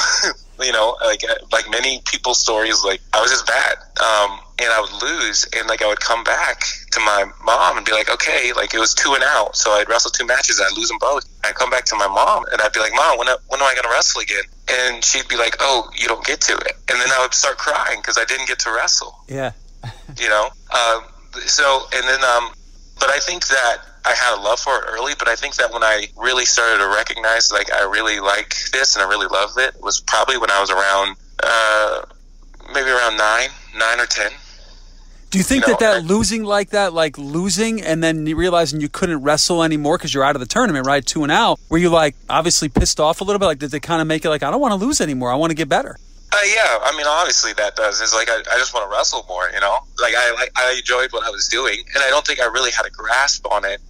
you 0.66 0.72
know, 0.72 0.96
like 1.04 1.22
uh, 1.24 1.34
like 1.52 1.70
many 1.70 2.02
people's 2.04 2.40
stories, 2.40 2.82
like 2.84 3.00
I 3.12 3.20
was 3.20 3.30
just 3.30 3.46
bad, 3.46 3.76
um, 4.02 4.40
and 4.58 4.72
I 4.72 4.80
would 4.80 5.02
lose, 5.02 5.46
and 5.56 5.68
like 5.68 5.82
I 5.82 5.86
would 5.86 6.00
come 6.00 6.24
back 6.24 6.62
to 6.92 7.00
my 7.00 7.24
mom 7.44 7.76
and 7.76 7.86
be 7.86 7.92
like, 7.92 8.10
okay, 8.10 8.52
like 8.54 8.74
it 8.74 8.78
was 8.78 8.94
two 8.94 9.14
and 9.14 9.22
out, 9.22 9.56
so 9.56 9.70
I'd 9.72 9.88
wrestle 9.88 10.10
two 10.10 10.26
matches, 10.26 10.58
and 10.58 10.66
I'd 10.70 10.76
lose 10.76 10.88
them 10.88 10.98
both. 10.98 11.24
I'd 11.44 11.54
come 11.54 11.70
back 11.70 11.84
to 11.86 11.96
my 11.96 12.08
mom, 12.08 12.44
and 12.52 12.60
I'd 12.60 12.72
be 12.72 12.80
like, 12.80 12.92
mom, 12.94 13.18
when 13.18 13.28
when 13.48 13.60
am 13.60 13.66
I 13.66 13.74
gonna 13.74 13.92
wrestle 13.92 14.20
again? 14.20 14.44
And 14.70 15.04
she'd 15.04 15.28
be 15.28 15.36
like, 15.36 15.56
oh, 15.60 15.88
you 15.96 16.08
don't 16.08 16.24
get 16.24 16.40
to 16.42 16.54
it, 16.54 16.72
and 16.90 17.00
then 17.00 17.08
I 17.16 17.22
would 17.22 17.34
start 17.34 17.58
crying 17.58 18.00
because 18.00 18.18
I 18.18 18.24
didn't 18.24 18.48
get 18.48 18.58
to 18.60 18.72
wrestle. 18.72 19.16
Yeah, 19.28 19.52
you 20.18 20.28
know, 20.28 20.50
um, 20.72 21.04
so 21.46 21.86
and 21.94 22.06
then 22.06 22.22
um, 22.24 22.50
but 22.98 23.10
I 23.10 23.18
think 23.20 23.46
that 23.48 23.78
I 24.04 24.14
had 24.14 24.38
a 24.38 24.40
love 24.40 24.58
for 24.58 24.76
it 24.78 24.84
early, 24.88 25.12
but 25.18 25.28
I 25.28 25.36
think 25.36 25.54
that 25.56 25.72
when 25.72 25.82
I 25.82 26.06
really 26.16 26.44
started 26.44 26.78
to 26.82 26.88
recognize 26.88 27.52
like 27.52 27.72
I 27.72 27.84
really 27.84 28.20
like 28.20 28.54
this 28.72 28.96
and 28.96 29.04
I 29.04 29.08
really 29.08 29.26
love 29.26 29.50
it 29.56 29.80
was 29.82 30.00
probably 30.00 30.38
when 30.38 30.50
I 30.50 30.60
was 30.60 30.70
around 30.70 31.16
uh, 31.42 32.02
maybe 32.72 32.90
around 32.90 33.16
nine, 33.16 33.50
nine 33.76 34.00
or 34.00 34.06
ten. 34.06 34.30
Do 35.30 35.36
you 35.36 35.44
think 35.44 35.66
you 35.66 35.72
know, 35.72 35.78
that 35.80 36.02
that 36.02 36.04
losing 36.04 36.44
like 36.44 36.70
that, 36.70 36.94
like 36.94 37.18
losing 37.18 37.82
and 37.82 38.02
then 38.02 38.24
realizing 38.24 38.80
you 38.80 38.88
couldn't 38.88 39.22
wrestle 39.22 39.62
anymore 39.62 39.98
because 39.98 40.14
you're 40.14 40.24
out 40.24 40.36
of 40.36 40.40
the 40.40 40.46
tournament, 40.46 40.86
right? 40.86 41.04
Two 41.04 41.22
and 41.22 41.30
out. 41.30 41.60
Were 41.68 41.76
you 41.76 41.90
like 41.90 42.16
obviously 42.30 42.68
pissed 42.70 42.98
off 42.98 43.20
a 43.20 43.24
little 43.24 43.38
bit? 43.38 43.44
Like, 43.44 43.58
did 43.58 43.70
they 43.70 43.80
kind 43.80 44.00
of 44.00 44.06
make 44.06 44.24
it 44.24 44.30
like 44.30 44.42
I 44.42 44.50
don't 44.50 44.60
want 44.60 44.72
to 44.72 44.86
lose 44.86 45.00
anymore? 45.00 45.30
I 45.30 45.34
want 45.34 45.50
to 45.50 45.54
get 45.54 45.68
better. 45.68 45.98
Uh, 46.32 46.36
yeah, 46.46 46.78
I 46.82 46.94
mean, 46.96 47.06
obviously 47.06 47.52
that 47.54 47.76
does. 47.76 48.00
It's 48.00 48.14
like 48.14 48.28
I, 48.30 48.36
I 48.36 48.58
just 48.58 48.72
want 48.72 48.90
to 48.90 48.96
wrestle 48.96 49.24
more, 49.28 49.50
you 49.52 49.60
know. 49.60 49.78
Like 50.00 50.14
I, 50.16 50.32
like 50.32 50.50
I 50.56 50.76
enjoyed 50.78 51.12
what 51.12 51.24
I 51.24 51.30
was 51.30 51.48
doing, 51.48 51.78
and 51.94 52.02
I 52.02 52.08
don't 52.08 52.26
think 52.26 52.40
I 52.40 52.46
really 52.46 52.70
had 52.70 52.86
a 52.86 52.90
grasp 52.90 53.46
on 53.50 53.64
it 53.64 53.80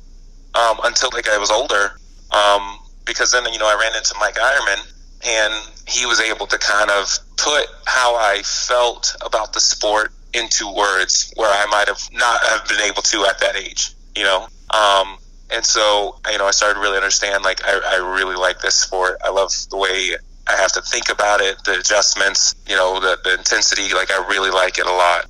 um, 0.54 0.78
until 0.84 1.10
like 1.12 1.28
I 1.28 1.38
was 1.38 1.50
older. 1.50 1.98
Um, 2.30 2.78
because 3.04 3.32
then 3.32 3.44
you 3.52 3.58
know 3.58 3.66
I 3.66 3.78
ran 3.80 3.96
into 3.96 4.14
Mike 4.20 4.36
Eierman, 4.36 4.92
and 5.24 5.54
he 5.86 6.06
was 6.06 6.20
able 6.20 6.46
to 6.46 6.58
kind 6.58 6.90
of 6.90 7.18
put 7.36 7.66
how 7.86 8.16
I 8.16 8.42
felt 8.42 9.16
about 9.24 9.52
the 9.52 9.60
sport 9.60 10.12
into 10.34 10.72
words 10.72 11.32
where 11.36 11.50
I 11.50 11.66
might 11.66 11.88
have 11.88 12.00
not 12.12 12.42
have 12.44 12.68
been 12.68 12.80
able 12.80 13.02
to 13.02 13.26
at 13.26 13.40
that 13.40 13.56
age. 13.56 13.94
You 14.16 14.24
know. 14.24 14.46
Um, 14.70 15.18
and 15.50 15.64
so, 15.64 16.18
you 16.30 16.36
know, 16.36 16.46
I 16.46 16.50
started 16.50 16.74
to 16.74 16.80
really 16.80 16.96
understand, 16.96 17.42
like, 17.42 17.64
I, 17.64 17.80
I 17.94 17.96
really 18.18 18.36
like 18.36 18.60
this 18.60 18.74
sport. 18.74 19.18
I 19.24 19.30
love 19.30 19.50
the 19.70 19.78
way 19.78 20.14
I 20.46 20.56
have 20.56 20.72
to 20.72 20.82
think 20.82 21.08
about 21.08 21.40
it, 21.40 21.56
the 21.64 21.78
adjustments, 21.78 22.54
you 22.68 22.76
know, 22.76 23.00
the, 23.00 23.18
the 23.24 23.34
intensity. 23.34 23.94
Like, 23.94 24.10
I 24.10 24.26
really 24.28 24.50
like 24.50 24.78
it 24.78 24.86
a 24.86 24.92
lot. 24.92 25.26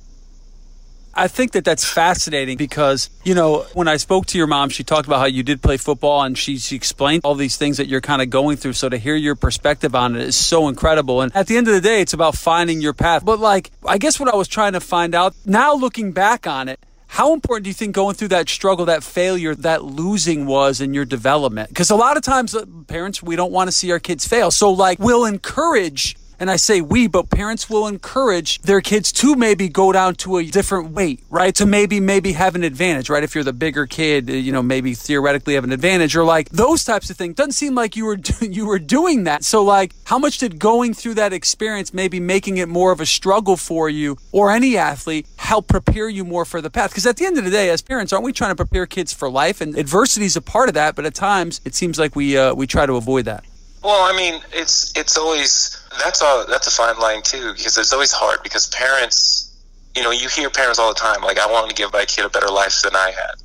I 1.19 1.27
think 1.27 1.51
that 1.51 1.65
that's 1.65 1.83
fascinating 1.83 2.55
because, 2.55 3.09
you 3.25 3.35
know, 3.35 3.65
when 3.73 3.89
I 3.89 3.97
spoke 3.97 4.25
to 4.27 4.37
your 4.37 4.47
mom, 4.47 4.69
she 4.69 4.85
talked 4.85 5.05
about 5.05 5.19
how 5.19 5.25
you 5.25 5.43
did 5.43 5.61
play 5.61 5.75
football 5.75 6.23
and 6.23 6.37
she, 6.37 6.57
she 6.57 6.77
explained 6.77 7.25
all 7.25 7.35
these 7.35 7.57
things 7.57 7.75
that 7.75 7.87
you're 7.87 7.99
kind 7.99 8.21
of 8.21 8.29
going 8.29 8.55
through. 8.55 8.71
So 8.71 8.87
to 8.87 8.97
hear 8.97 9.15
your 9.15 9.35
perspective 9.35 9.93
on 9.95 10.15
it 10.15 10.21
is 10.21 10.37
so 10.37 10.69
incredible. 10.69 11.19
And 11.19 11.35
at 11.35 11.47
the 11.47 11.57
end 11.57 11.67
of 11.67 11.73
the 11.73 11.81
day, 11.81 11.99
it's 11.99 12.13
about 12.13 12.37
finding 12.37 12.79
your 12.79 12.93
path. 12.93 13.25
But 13.25 13.37
like, 13.39 13.69
I 13.85 13.97
guess 13.97 14.17
what 14.17 14.33
I 14.33 14.35
was 14.37 14.47
trying 14.47 14.73
to 14.73 14.79
find 14.79 15.13
out 15.13 15.35
now 15.45 15.73
looking 15.73 16.13
back 16.13 16.47
on 16.47 16.69
it, 16.69 16.79
how 17.07 17.33
important 17.33 17.65
do 17.65 17.69
you 17.71 17.73
think 17.73 17.93
going 17.93 18.15
through 18.15 18.29
that 18.29 18.47
struggle, 18.47 18.85
that 18.85 19.03
failure, 19.03 19.55
that 19.55 19.83
losing 19.83 20.45
was 20.45 20.79
in 20.79 20.93
your 20.93 21.05
development? 21.05 21.67
Because 21.67 21.89
a 21.89 21.95
lot 21.95 22.15
of 22.15 22.23
times, 22.23 22.53
uh, 22.53 22.65
parents, 22.87 23.21
we 23.21 23.35
don't 23.35 23.51
want 23.51 23.67
to 23.67 23.71
see 23.71 23.91
our 23.91 23.99
kids 23.99 24.27
fail. 24.27 24.51
So, 24.51 24.69
like, 24.69 24.99
we'll 24.99 25.25
encourage 25.25 26.15
and 26.39 26.49
I 26.49 26.55
say 26.55 26.81
we, 26.81 27.07
but 27.07 27.29
parents 27.29 27.69
will 27.69 27.87
encourage 27.87 28.61
their 28.61 28.81
kids 28.81 29.11
to 29.13 29.35
maybe 29.35 29.67
go 29.67 29.91
down 29.91 30.15
to 30.15 30.37
a 30.37 30.45
different 30.45 30.91
weight, 30.91 31.23
right? 31.29 31.53
To 31.55 31.65
maybe, 31.65 31.99
maybe 31.99 32.33
have 32.33 32.55
an 32.55 32.63
advantage, 32.63 33.09
right? 33.09 33.23
If 33.23 33.35
you're 33.35 33.43
the 33.43 33.53
bigger 33.53 33.85
kid, 33.85 34.29
you 34.29 34.51
know, 34.51 34.63
maybe 34.63 34.93
theoretically 34.93 35.55
have 35.55 35.63
an 35.63 35.71
advantage 35.71 36.15
or 36.15 36.23
like 36.23 36.49
those 36.49 36.83
types 36.83 37.09
of 37.09 37.17
things. 37.17 37.35
Doesn't 37.35 37.53
seem 37.53 37.75
like 37.75 37.95
you 37.95 38.05
were, 38.05 38.17
you 38.41 38.65
were 38.65 38.79
doing 38.79 39.25
that. 39.25 39.43
So 39.43 39.63
like, 39.63 39.93
how 40.05 40.17
much 40.17 40.37
did 40.37 40.59
going 40.59 40.93
through 40.93 41.15
that 41.15 41.33
experience, 41.33 41.93
maybe 41.93 42.19
making 42.19 42.57
it 42.57 42.69
more 42.69 42.91
of 42.91 43.01
a 43.01 43.05
struggle 43.05 43.57
for 43.57 43.89
you 43.89 44.17
or 44.31 44.51
any 44.51 44.77
athlete 44.77 45.27
help 45.37 45.67
prepare 45.67 46.09
you 46.09 46.23
more 46.23 46.45
for 46.45 46.61
the 46.61 46.69
path? 46.69 46.91
Because 46.91 47.05
at 47.05 47.17
the 47.17 47.25
end 47.25 47.37
of 47.37 47.43
the 47.43 47.51
day, 47.51 47.69
as 47.69 47.81
parents, 47.81 48.13
aren't 48.13 48.25
we 48.25 48.33
trying 48.33 48.51
to 48.51 48.55
prepare 48.55 48.85
kids 48.85 49.13
for 49.13 49.29
life? 49.29 49.61
And 49.61 49.77
adversity 49.77 50.25
is 50.25 50.35
a 50.35 50.41
part 50.41 50.69
of 50.69 50.75
that, 50.75 50.95
but 50.95 51.05
at 51.05 51.13
times 51.13 51.61
it 51.65 51.75
seems 51.75 51.99
like 51.99 52.15
we, 52.15 52.37
uh, 52.37 52.53
we 52.53 52.67
try 52.67 52.85
to 52.85 52.95
avoid 52.95 53.25
that. 53.25 53.43
Well, 53.83 54.03
I 54.03 54.15
mean, 54.15 54.41
it's, 54.51 54.95
it's 54.97 55.17
always, 55.17 55.78
that's 55.97 56.21
a 56.21 56.45
that's 56.47 56.67
a 56.67 56.71
fine 56.71 56.97
line 56.99 57.21
too 57.21 57.53
because 57.53 57.77
it's 57.77 57.93
always 57.93 58.11
hard 58.11 58.43
because 58.43 58.67
parents, 58.67 59.57
you 59.95 60.03
know, 60.03 60.11
you 60.11 60.29
hear 60.29 60.49
parents 60.49 60.79
all 60.79 60.93
the 60.93 60.99
time 60.99 61.21
like 61.21 61.39
I 61.39 61.51
want 61.51 61.69
to 61.69 61.75
give 61.75 61.91
my 61.93 62.05
kid 62.05 62.25
a 62.25 62.29
better 62.29 62.49
life 62.49 62.81
than 62.81 62.95
I 62.95 63.11
had. 63.11 63.35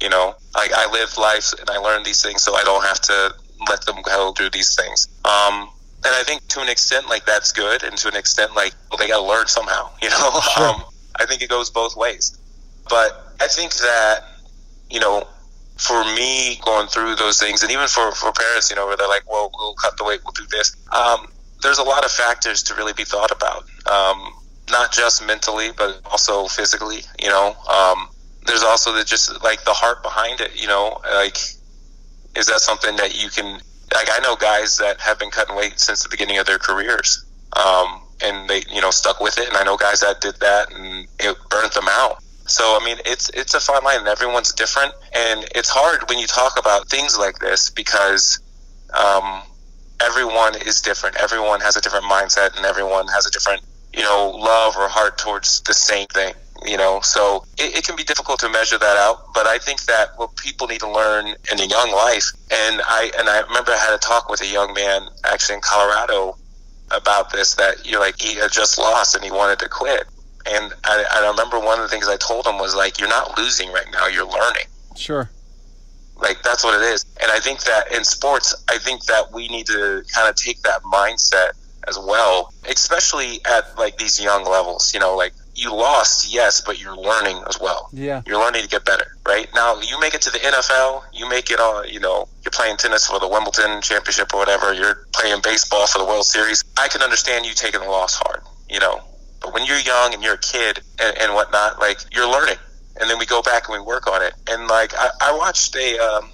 You 0.00 0.08
know, 0.10 0.34
like 0.54 0.72
I 0.74 0.90
live 0.90 1.16
life 1.16 1.52
and 1.58 1.70
I 1.70 1.78
learned 1.78 2.04
these 2.04 2.22
things 2.22 2.42
so 2.42 2.54
I 2.54 2.64
don't 2.64 2.84
have 2.84 3.00
to 3.02 3.34
let 3.68 3.86
them 3.86 4.02
go 4.02 4.32
through 4.32 4.50
these 4.50 4.74
things. 4.74 5.08
Um, 5.24 5.70
and 6.04 6.14
I 6.14 6.22
think 6.24 6.46
to 6.48 6.60
an 6.60 6.68
extent 6.68 7.08
like 7.08 7.24
that's 7.24 7.52
good, 7.52 7.82
and 7.82 7.96
to 7.98 8.08
an 8.08 8.16
extent 8.16 8.54
like 8.54 8.74
well 8.90 8.98
they 8.98 9.08
got 9.08 9.20
to 9.20 9.26
learn 9.26 9.46
somehow. 9.46 9.90
You 10.02 10.10
know, 10.10 10.40
sure. 10.54 10.68
um, 10.68 10.84
I 11.18 11.26
think 11.26 11.42
it 11.42 11.48
goes 11.48 11.70
both 11.70 11.96
ways. 11.96 12.38
But 12.90 13.34
I 13.40 13.46
think 13.46 13.74
that 13.76 14.24
you 14.90 15.00
know 15.00 15.26
for 15.76 16.04
me 16.04 16.60
going 16.64 16.86
through 16.88 17.16
those 17.16 17.38
things, 17.38 17.62
and 17.62 17.72
even 17.72 17.88
for, 17.88 18.12
for 18.12 18.32
parents, 18.32 18.70
you 18.70 18.76
know, 18.76 18.86
where 18.86 18.96
they're 18.96 19.08
like, 19.08 19.28
well, 19.30 19.50
we'll 19.58 19.74
cut 19.74 19.96
the 19.96 20.04
weight, 20.04 20.20
we'll 20.24 20.32
do 20.32 20.46
this. 20.50 20.76
Um, 20.92 21.26
there's 21.64 21.78
a 21.78 21.82
lot 21.82 22.04
of 22.04 22.12
factors 22.12 22.62
to 22.64 22.74
really 22.74 22.92
be 22.92 23.04
thought 23.04 23.32
about. 23.32 23.64
Um, 23.90 24.32
not 24.70 24.92
just 24.92 25.26
mentally, 25.26 25.70
but 25.76 26.00
also 26.04 26.46
physically. 26.46 27.00
You 27.20 27.28
know, 27.28 27.56
um, 27.68 28.08
there's 28.46 28.62
also 28.62 28.92
the 28.92 29.04
just 29.04 29.42
like 29.42 29.64
the 29.64 29.72
heart 29.72 30.02
behind 30.02 30.40
it. 30.40 30.60
You 30.60 30.68
know, 30.68 31.00
like 31.12 31.38
is 32.36 32.46
that 32.46 32.60
something 32.60 32.94
that 32.96 33.20
you 33.20 33.30
can? 33.30 33.60
Like 33.92 34.08
I 34.12 34.20
know 34.22 34.36
guys 34.36 34.76
that 34.78 35.00
have 35.00 35.18
been 35.18 35.30
cutting 35.30 35.56
weight 35.56 35.80
since 35.80 36.02
the 36.02 36.08
beginning 36.08 36.38
of 36.38 36.46
their 36.46 36.58
careers, 36.58 37.24
um, 37.52 38.02
and 38.22 38.48
they 38.48 38.62
you 38.70 38.80
know 38.80 38.90
stuck 38.90 39.20
with 39.20 39.38
it. 39.38 39.48
And 39.48 39.56
I 39.56 39.64
know 39.64 39.76
guys 39.76 40.00
that 40.00 40.20
did 40.20 40.36
that 40.40 40.72
and 40.72 41.06
it 41.18 41.36
burnt 41.50 41.72
them 41.72 41.88
out. 41.88 42.22
So 42.46 42.78
I 42.80 42.84
mean, 42.84 42.98
it's 43.06 43.30
it's 43.30 43.54
a 43.54 43.60
fine 43.60 43.82
line, 43.84 44.00
and 44.00 44.08
everyone's 44.08 44.52
different, 44.52 44.92
and 45.14 45.46
it's 45.54 45.70
hard 45.70 46.08
when 46.08 46.18
you 46.18 46.26
talk 46.26 46.58
about 46.58 46.90
things 46.90 47.18
like 47.18 47.38
this 47.38 47.70
because 47.70 48.38
um, 48.92 49.42
everyone 50.00 50.54
is 50.62 50.80
different. 50.80 51.16
Everyone 51.16 51.60
has 51.60 51.76
a 51.76 51.80
different 51.80 52.04
mindset, 52.04 52.56
and 52.56 52.66
everyone 52.66 53.06
has 53.08 53.26
a 53.26 53.30
different, 53.30 53.62
you 53.92 54.02
know, 54.02 54.30
love 54.30 54.76
or 54.76 54.88
heart 54.88 55.18
towards 55.18 55.60
the 55.62 55.74
same 55.74 56.06
thing. 56.08 56.34
You 56.64 56.78
know, 56.78 57.00
so 57.00 57.44
it, 57.58 57.78
it 57.78 57.84
can 57.84 57.94
be 57.94 58.04
difficult 58.04 58.40
to 58.40 58.48
measure 58.48 58.78
that 58.78 58.96
out. 58.96 59.34
But 59.34 59.46
I 59.46 59.58
think 59.58 59.82
that 59.84 60.16
what 60.16 60.34
people 60.36 60.66
need 60.66 60.80
to 60.80 60.90
learn 60.90 61.26
in 61.28 61.60
a 61.60 61.66
young 61.66 61.90
life, 61.92 62.30
and 62.50 62.80
I 62.86 63.10
and 63.18 63.28
I 63.28 63.40
remember 63.40 63.72
I 63.72 63.76
had 63.76 63.92
a 63.92 63.98
talk 63.98 64.30
with 64.30 64.40
a 64.40 64.46
young 64.46 64.72
man 64.72 65.08
actually 65.24 65.56
in 65.56 65.60
Colorado 65.60 66.38
about 66.90 67.32
this. 67.32 67.54
That 67.56 67.84
you 67.84 67.92
know, 67.92 68.00
like 68.00 68.20
he 68.20 68.36
had 68.36 68.50
just 68.50 68.78
lost 68.78 69.14
and 69.14 69.22
he 69.22 69.30
wanted 69.30 69.58
to 69.60 69.68
quit. 69.68 70.04
And 70.46 70.72
I, 70.84 71.04
I 71.10 71.28
remember 71.30 71.58
one 71.58 71.78
of 71.78 71.82
the 71.82 71.88
things 71.88 72.06
I 72.06 72.16
told 72.16 72.46
him 72.46 72.58
was 72.58 72.74
like, 72.74 72.98
"You're 72.98 73.10
not 73.10 73.36
losing 73.36 73.70
right 73.72 73.86
now. 73.92 74.06
You're 74.06 74.26
learning." 74.26 74.66
Sure 74.96 75.28
Like 76.16 76.42
that's 76.42 76.64
what 76.64 76.80
it 76.80 76.84
is. 76.92 77.04
And 77.20 77.30
I 77.30 77.40
think 77.40 77.64
that 77.64 77.92
in 77.92 78.04
sports, 78.04 78.54
I 78.68 78.78
think 78.78 79.04
that 79.06 79.32
we 79.32 79.48
need 79.48 79.66
to 79.66 80.04
kind 80.14 80.28
of 80.28 80.36
take 80.36 80.62
that 80.62 80.82
mindset 80.82 81.52
as 81.86 81.98
well, 81.98 82.52
especially 82.68 83.40
at 83.44 83.76
like 83.76 83.98
these 83.98 84.22
young 84.22 84.44
levels. 84.44 84.94
You 84.94 85.00
know, 85.00 85.16
like 85.16 85.32
you 85.54 85.72
lost, 85.72 86.32
yes, 86.32 86.60
but 86.60 86.80
you're 86.80 86.96
learning 86.96 87.42
as 87.48 87.60
well. 87.60 87.88
Yeah. 87.92 88.22
You're 88.26 88.38
learning 88.38 88.62
to 88.62 88.68
get 88.68 88.84
better, 88.84 89.16
right? 89.26 89.48
Now, 89.54 89.80
you 89.80 89.98
make 90.00 90.14
it 90.14 90.22
to 90.22 90.30
the 90.30 90.38
NFL, 90.38 91.04
you 91.12 91.28
make 91.28 91.50
it 91.50 91.60
on, 91.60 91.88
you 91.88 92.00
know, 92.00 92.28
you're 92.44 92.50
playing 92.50 92.76
tennis 92.76 93.06
for 93.06 93.20
the 93.20 93.28
Wimbledon 93.28 93.80
Championship 93.80 94.32
or 94.34 94.38
whatever, 94.38 94.72
you're 94.72 95.06
playing 95.12 95.40
baseball 95.42 95.86
for 95.86 95.98
the 95.98 96.04
World 96.04 96.24
Series. 96.24 96.64
I 96.76 96.88
can 96.88 97.02
understand 97.02 97.46
you 97.46 97.54
taking 97.54 97.80
the 97.80 97.86
loss 97.86 98.16
hard, 98.16 98.42
you 98.68 98.80
know. 98.80 99.00
But 99.40 99.54
when 99.54 99.64
you're 99.64 99.78
young 99.78 100.14
and 100.14 100.22
you're 100.22 100.34
a 100.34 100.38
kid 100.38 100.80
and, 100.98 101.16
and 101.18 101.34
whatnot, 101.34 101.78
like, 101.78 101.98
you're 102.12 102.30
learning. 102.30 102.56
And 103.00 103.10
then 103.10 103.18
we 103.18 103.26
go 103.26 103.42
back 103.42 103.68
and 103.68 103.78
we 103.78 103.84
work 103.84 104.06
on 104.06 104.22
it. 104.22 104.34
And, 104.48 104.68
like, 104.68 104.94
I, 104.94 105.10
I 105.20 105.36
watched 105.36 105.74
a, 105.76 105.98
um, 105.98 106.30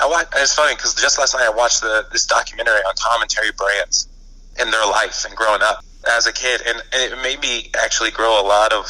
I 0.00 0.06
watched, 0.06 0.32
it's 0.36 0.54
funny 0.54 0.74
because 0.74 0.94
just 0.94 1.18
last 1.18 1.34
night 1.34 1.44
I 1.44 1.50
watched 1.50 1.80
the, 1.80 2.06
this 2.12 2.26
documentary 2.26 2.80
on 2.86 2.94
Tom 2.94 3.20
and 3.20 3.30
Terry 3.30 3.50
Brands 3.56 4.08
and 4.58 4.72
their 4.72 4.86
life 4.86 5.24
and 5.24 5.34
growing 5.34 5.62
up 5.62 5.84
as 6.16 6.26
a 6.26 6.32
kid, 6.32 6.62
and, 6.66 6.80
and 6.92 7.12
it 7.12 7.22
made 7.22 7.40
me 7.40 7.70
actually 7.82 8.10
grow 8.10 8.40
a 8.40 8.46
lot 8.46 8.72
of 8.72 8.86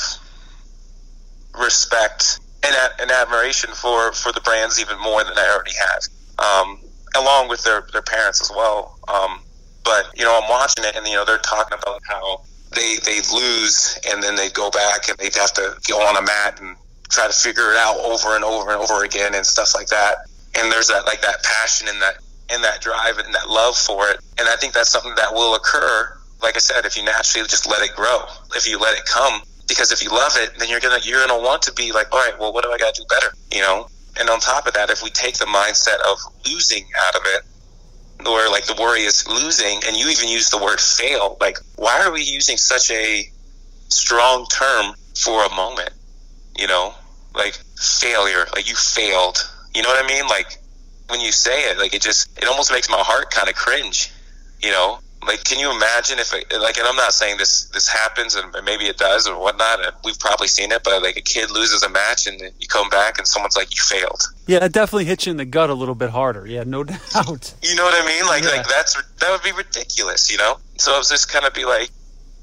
respect 1.58 2.40
and, 2.64 2.74
and 3.00 3.10
admiration 3.10 3.70
for, 3.70 4.12
for 4.12 4.32
the 4.32 4.40
brands 4.40 4.80
even 4.80 4.98
more 5.00 5.24
than 5.24 5.32
I 5.36 5.50
already 5.50 5.72
have, 5.78 6.02
um, 6.38 6.80
along 7.16 7.48
with 7.48 7.64
their, 7.64 7.86
their 7.92 8.02
parents 8.02 8.40
as 8.40 8.50
well. 8.50 8.98
Um, 9.08 9.40
but 9.84 10.12
you 10.14 10.24
know, 10.24 10.38
I'm 10.42 10.48
watching 10.50 10.84
it, 10.84 10.94
and 10.96 11.06
you 11.06 11.14
know, 11.14 11.24
they're 11.24 11.38
talking 11.38 11.78
about 11.80 12.00
how 12.06 12.42
they 12.74 12.98
they 13.04 13.20
lose, 13.32 13.98
and 14.10 14.22
then 14.22 14.36
they 14.36 14.50
go 14.50 14.70
back 14.70 15.08
and 15.08 15.16
they 15.16 15.30
have 15.40 15.54
to 15.54 15.76
go 15.88 15.98
on 16.06 16.16
a 16.18 16.22
mat 16.22 16.60
and 16.60 16.76
try 17.10 17.26
to 17.26 17.32
figure 17.32 17.70
it 17.72 17.76
out 17.76 17.98
over 18.00 18.36
and 18.36 18.44
over 18.44 18.70
and 18.70 18.80
over 18.80 19.04
again 19.04 19.34
and 19.34 19.44
stuff 19.44 19.74
like 19.74 19.88
that. 19.88 20.18
And 20.58 20.70
there's 20.72 20.88
that 20.88 21.06
like 21.06 21.20
that 21.22 21.42
passion 21.42 21.88
and 21.88 22.00
that 22.02 22.18
and 22.50 22.64
that 22.64 22.80
drive 22.80 23.18
and 23.18 23.34
that 23.34 23.48
love 23.48 23.76
for 23.76 24.08
it. 24.08 24.20
And 24.38 24.48
I 24.48 24.56
think 24.56 24.72
that's 24.72 24.90
something 24.90 25.14
that 25.16 25.32
will 25.32 25.54
occur 25.54 26.18
like 26.42 26.56
I 26.56 26.60
said, 26.60 26.84
if 26.84 26.96
you 26.96 27.02
naturally 27.02 27.46
just 27.48 27.68
let 27.68 27.82
it 27.82 27.94
grow, 27.96 28.20
if 28.54 28.68
you 28.68 28.78
let 28.78 28.96
it 28.96 29.04
come, 29.06 29.42
because 29.66 29.92
if 29.92 30.02
you 30.02 30.10
love 30.10 30.32
it, 30.36 30.52
then 30.58 30.68
you're 30.68 30.80
gonna 30.80 31.00
you're 31.02 31.24
gonna 31.26 31.42
want 31.42 31.62
to 31.62 31.72
be 31.72 31.92
like, 31.92 32.12
all 32.12 32.20
right, 32.20 32.38
well, 32.38 32.52
what 32.52 32.64
do 32.64 32.70
I 32.70 32.78
got 32.78 32.94
to 32.94 33.02
do 33.02 33.06
better? 33.08 33.34
You 33.52 33.60
know. 33.60 33.88
And 34.20 34.28
on 34.30 34.40
top 34.40 34.66
of 34.66 34.74
that, 34.74 34.90
if 34.90 35.04
we 35.04 35.10
take 35.10 35.38
the 35.38 35.44
mindset 35.44 36.00
of 36.10 36.18
losing 36.44 36.84
out 37.06 37.14
of 37.14 37.22
it, 37.26 38.26
or 38.26 38.48
like 38.50 38.66
the 38.66 38.74
worry 38.80 39.02
is 39.02 39.28
losing, 39.28 39.80
and 39.86 39.96
you 39.96 40.08
even 40.08 40.28
use 40.28 40.50
the 40.50 40.58
word 40.58 40.80
fail, 40.80 41.36
like 41.40 41.58
why 41.76 42.00
are 42.02 42.12
we 42.12 42.22
using 42.22 42.56
such 42.56 42.90
a 42.90 43.30
strong 43.88 44.46
term 44.46 44.94
for 45.14 45.44
a 45.44 45.54
moment? 45.54 45.90
You 46.58 46.66
know, 46.66 46.94
like 47.34 47.54
failure, 47.76 48.46
like 48.54 48.68
you 48.68 48.74
failed. 48.74 49.38
You 49.74 49.82
know 49.82 49.88
what 49.88 50.04
I 50.04 50.06
mean? 50.06 50.26
Like 50.26 50.58
when 51.08 51.20
you 51.20 51.32
say 51.32 51.70
it, 51.70 51.78
like 51.78 51.94
it 51.94 52.02
just 52.02 52.36
it 52.38 52.48
almost 52.48 52.72
makes 52.72 52.88
my 52.90 52.98
heart 52.98 53.30
kind 53.30 53.48
of 53.48 53.54
cringe. 53.54 54.12
You 54.60 54.70
know, 54.70 54.98
like, 55.26 55.42
can 55.44 55.58
you 55.58 55.70
imagine 55.70 56.18
if, 56.18 56.32
it, 56.32 56.46
like, 56.60 56.78
and 56.78 56.86
I'm 56.86 56.96
not 56.96 57.12
saying 57.12 57.38
this 57.38 57.64
this 57.66 57.88
happens, 57.88 58.36
and 58.36 58.54
maybe 58.64 58.84
it 58.84 58.98
does 58.98 59.26
or 59.26 59.38
whatnot. 59.38 59.80
We've 60.04 60.18
probably 60.18 60.46
seen 60.46 60.70
it, 60.70 60.84
but 60.84 61.02
like 61.02 61.16
a 61.16 61.20
kid 61.20 61.50
loses 61.50 61.82
a 61.82 61.88
match, 61.88 62.26
and 62.26 62.40
you 62.40 62.68
come 62.68 62.88
back, 62.88 63.18
and 63.18 63.26
someone's 63.26 63.56
like, 63.56 63.74
"You 63.74 63.82
failed." 63.82 64.22
Yeah, 64.46 64.60
that 64.60 64.72
definitely 64.72 65.06
hits 65.06 65.26
you 65.26 65.32
in 65.32 65.36
the 65.36 65.44
gut 65.44 65.70
a 65.70 65.74
little 65.74 65.96
bit 65.96 66.10
harder. 66.10 66.46
Yeah, 66.46 66.62
no 66.64 66.84
doubt. 66.84 67.54
You 67.62 67.74
know 67.74 67.84
what 67.84 68.00
I 68.00 68.06
mean? 68.06 68.26
Like, 68.26 68.44
yeah. 68.44 68.50
like 68.50 68.68
that's 68.68 68.94
that 68.94 69.30
would 69.30 69.42
be 69.42 69.52
ridiculous. 69.52 70.30
You 70.30 70.38
know. 70.38 70.58
So 70.76 70.94
it 70.94 70.98
was 70.98 71.08
just 71.08 71.30
kind 71.30 71.44
of 71.44 71.52
be 71.52 71.64
like, 71.64 71.90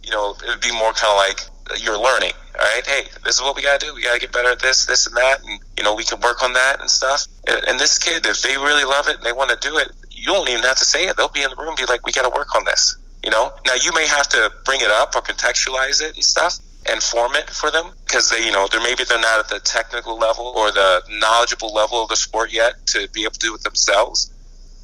you 0.03 0.11
know, 0.11 0.35
it 0.43 0.47
would 0.47 0.61
be 0.61 0.73
more 0.73 0.91
kind 0.91 1.11
of 1.11 1.17
like 1.17 1.81
you're 1.83 1.99
learning. 1.99 2.33
All 2.57 2.65
right, 2.65 2.85
hey, 2.85 3.07
this 3.23 3.35
is 3.35 3.41
what 3.41 3.55
we 3.55 3.61
gotta 3.61 3.85
do. 3.85 3.93
We 3.93 4.01
gotta 4.01 4.19
get 4.19 4.31
better 4.31 4.49
at 4.49 4.59
this, 4.59 4.85
this, 4.85 5.07
and 5.07 5.15
that, 5.17 5.43
and 5.43 5.59
you 5.77 5.83
know, 5.83 5.93
we 5.93 6.03
can 6.03 6.19
work 6.21 6.41
on 6.41 6.53
that 6.53 6.79
and 6.79 6.89
stuff. 6.89 7.27
And, 7.47 7.61
and 7.67 7.79
this 7.79 7.97
kid, 7.97 8.25
if 8.25 8.41
they 8.41 8.55
really 8.55 8.85
love 8.85 9.07
it 9.09 9.17
and 9.17 9.25
they 9.25 9.33
want 9.33 9.49
to 9.49 9.57
do 9.67 9.77
it, 9.77 9.91
you 10.09 10.25
don't 10.25 10.47
even 10.49 10.63
have 10.63 10.77
to 10.77 10.85
say 10.85 11.05
it. 11.07 11.17
They'll 11.17 11.29
be 11.29 11.43
in 11.43 11.49
the 11.49 11.55
room 11.57 11.75
be 11.75 11.85
like, 11.85 12.05
we 12.05 12.11
got 12.11 12.23
to 12.23 12.35
work 12.35 12.55
on 12.55 12.63
this. 12.63 12.97
You 13.23 13.31
know, 13.31 13.51
now 13.65 13.73
you 13.73 13.91
may 13.93 14.07
have 14.07 14.27
to 14.29 14.51
bring 14.63 14.81
it 14.81 14.91
up 14.91 15.15
or 15.15 15.21
contextualize 15.21 16.01
it 16.01 16.15
and 16.15 16.23
stuff 16.23 16.59
and 16.87 17.01
form 17.01 17.35
it 17.35 17.49
for 17.49 17.71
them 17.71 17.91
because 18.05 18.29
they, 18.29 18.45
you 18.45 18.51
know, 18.51 18.67
they're 18.71 18.81
maybe 18.81 19.03
they're 19.03 19.19
not 19.19 19.39
at 19.39 19.47
the 19.49 19.59
technical 19.59 20.17
level 20.17 20.53
or 20.55 20.71
the 20.71 21.01
knowledgeable 21.09 21.73
level 21.73 22.03
of 22.03 22.09
the 22.09 22.15
sport 22.15 22.53
yet 22.53 22.85
to 22.87 23.09
be 23.13 23.23
able 23.23 23.33
to 23.33 23.39
do 23.39 23.55
it 23.55 23.63
themselves. 23.63 24.31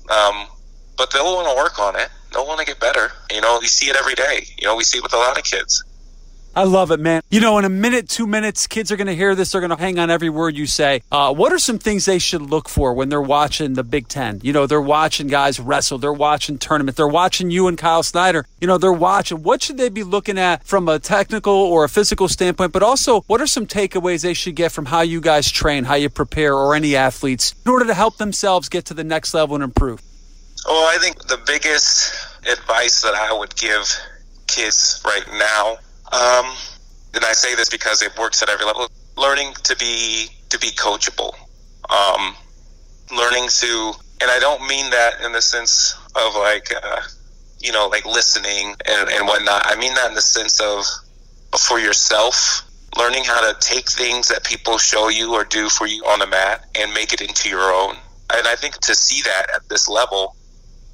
Um, 0.09 0.47
but 0.97 1.11
they'll 1.11 1.35
want 1.35 1.49
to 1.49 1.55
work 1.55 1.79
on 1.79 1.95
it. 1.95 2.09
They'll 2.33 2.47
want 2.47 2.59
to 2.59 2.65
get 2.65 2.79
better. 2.79 3.11
You 3.31 3.41
know, 3.41 3.59
we 3.61 3.67
see 3.67 3.89
it 3.89 3.95
every 3.95 4.15
day. 4.15 4.47
You 4.57 4.67
know, 4.67 4.75
we 4.75 4.83
see 4.83 4.97
it 4.97 5.03
with 5.03 5.13
a 5.13 5.17
lot 5.17 5.37
of 5.37 5.43
kids. 5.43 5.83
I 6.53 6.63
love 6.63 6.91
it, 6.91 6.99
man. 6.99 7.21
You 7.29 7.39
know, 7.39 7.57
in 7.59 7.63
a 7.63 7.69
minute, 7.69 8.09
two 8.09 8.27
minutes, 8.27 8.67
kids 8.67 8.91
are 8.91 8.97
going 8.97 9.07
to 9.07 9.15
hear 9.15 9.35
this. 9.35 9.51
They're 9.51 9.61
going 9.61 9.71
to 9.71 9.77
hang 9.77 9.97
on 9.97 10.09
every 10.09 10.29
word 10.29 10.57
you 10.57 10.65
say. 10.65 11.01
Uh, 11.09 11.33
what 11.33 11.53
are 11.53 11.59
some 11.59 11.79
things 11.79 12.03
they 12.03 12.19
should 12.19 12.41
look 12.41 12.67
for 12.67 12.93
when 12.93 13.07
they're 13.07 13.21
watching 13.21 13.75
the 13.75 13.85
Big 13.85 14.09
Ten? 14.09 14.41
You 14.43 14.51
know, 14.51 14.67
they're 14.67 14.81
watching 14.81 15.27
guys 15.27 15.61
wrestle. 15.61 15.97
They're 15.97 16.11
watching 16.11 16.57
tournament. 16.57 16.97
They're 16.97 17.07
watching 17.07 17.51
you 17.51 17.67
and 17.67 17.77
Kyle 17.77 18.03
Snyder. 18.03 18.45
You 18.59 18.67
know, 18.67 18.77
they're 18.77 18.91
watching. 18.91 19.43
What 19.43 19.63
should 19.63 19.77
they 19.77 19.87
be 19.87 20.03
looking 20.03 20.37
at 20.37 20.65
from 20.65 20.89
a 20.89 20.99
technical 20.99 21.53
or 21.53 21.85
a 21.85 21.89
physical 21.89 22.27
standpoint? 22.27 22.73
But 22.73 22.83
also, 22.83 23.21
what 23.27 23.39
are 23.39 23.47
some 23.47 23.65
takeaways 23.65 24.21
they 24.21 24.33
should 24.33 24.55
get 24.55 24.73
from 24.73 24.87
how 24.87 25.01
you 25.01 25.21
guys 25.21 25.49
train, 25.49 25.85
how 25.85 25.95
you 25.95 26.09
prepare, 26.09 26.53
or 26.53 26.75
any 26.75 26.97
athletes 26.97 27.55
in 27.65 27.71
order 27.71 27.85
to 27.85 27.93
help 27.93 28.17
themselves 28.17 28.67
get 28.67 28.83
to 28.85 28.93
the 28.93 29.05
next 29.05 29.33
level 29.33 29.55
and 29.55 29.63
improve? 29.63 30.01
Oh, 30.67 30.91
I 30.93 30.99
think 30.99 31.27
the 31.27 31.39
biggest 31.47 32.13
advice 32.45 33.01
that 33.03 33.15
I 33.15 33.31
would 33.31 33.55
give 33.55 33.97
kids 34.47 35.01
right 35.05 35.25
now 35.37 35.77
um, 36.11 36.45
and 37.13 37.25
I 37.25 37.33
say 37.33 37.55
this 37.55 37.69
because 37.69 38.01
it 38.01 38.17
works 38.17 38.41
at 38.41 38.49
every 38.49 38.65
level. 38.65 38.87
Learning 39.17 39.53
to 39.63 39.75
be 39.75 40.27
to 40.49 40.59
be 40.59 40.67
coachable, 40.71 41.33
um, 41.89 42.35
learning 43.15 43.47
to, 43.49 43.93
and 44.21 44.29
I 44.29 44.39
don't 44.39 44.67
mean 44.67 44.89
that 44.89 45.21
in 45.23 45.31
the 45.31 45.41
sense 45.41 45.97
of 46.15 46.35
like, 46.35 46.73
uh, 46.83 47.01
you 47.59 47.71
know, 47.71 47.87
like 47.87 48.05
listening 48.05 48.75
and, 48.85 49.09
and 49.09 49.27
whatnot. 49.27 49.61
I 49.65 49.75
mean 49.75 49.93
that 49.95 50.09
in 50.09 50.15
the 50.15 50.21
sense 50.21 50.59
of 50.59 50.85
for 51.57 51.79
yourself, 51.79 52.63
learning 52.97 53.23
how 53.23 53.51
to 53.51 53.57
take 53.59 53.89
things 53.89 54.27
that 54.29 54.43
people 54.43 54.77
show 54.77 55.09
you 55.09 55.33
or 55.33 55.43
do 55.43 55.69
for 55.69 55.87
you 55.87 56.03
on 56.03 56.19
the 56.19 56.27
mat 56.27 56.65
and 56.75 56.93
make 56.93 57.13
it 57.13 57.21
into 57.21 57.49
your 57.49 57.73
own. 57.73 57.95
And 58.33 58.47
I 58.47 58.55
think 58.55 58.77
to 58.81 58.95
see 58.95 59.21
that 59.23 59.47
at 59.53 59.67
this 59.69 59.89
level, 59.89 60.35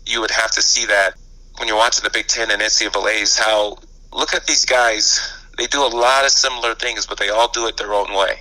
you 0.06 0.22
would 0.22 0.32
have 0.32 0.52
to 0.52 0.62
see 0.62 0.86
that 0.86 1.14
when 1.58 1.68
you're 1.68 1.78
watching 1.78 2.04
the 2.04 2.10
Big 2.10 2.28
Ten 2.28 2.52
and 2.52 2.62
NCAA's, 2.62 3.38
how 3.38 3.78
look 4.18 4.34
at 4.34 4.48
these 4.48 4.66
guys. 4.66 5.22
They 5.58 5.68
do 5.68 5.86
a 5.86 5.88
lot 5.88 6.26
of 6.26 6.32
similar 6.32 6.76
things, 6.76 7.06
but 7.06 7.18
they 7.18 7.30
all 7.30 7.48
do 7.50 7.68
it 7.68 7.78
their 7.78 7.94
own 7.94 8.14
way. 8.14 8.40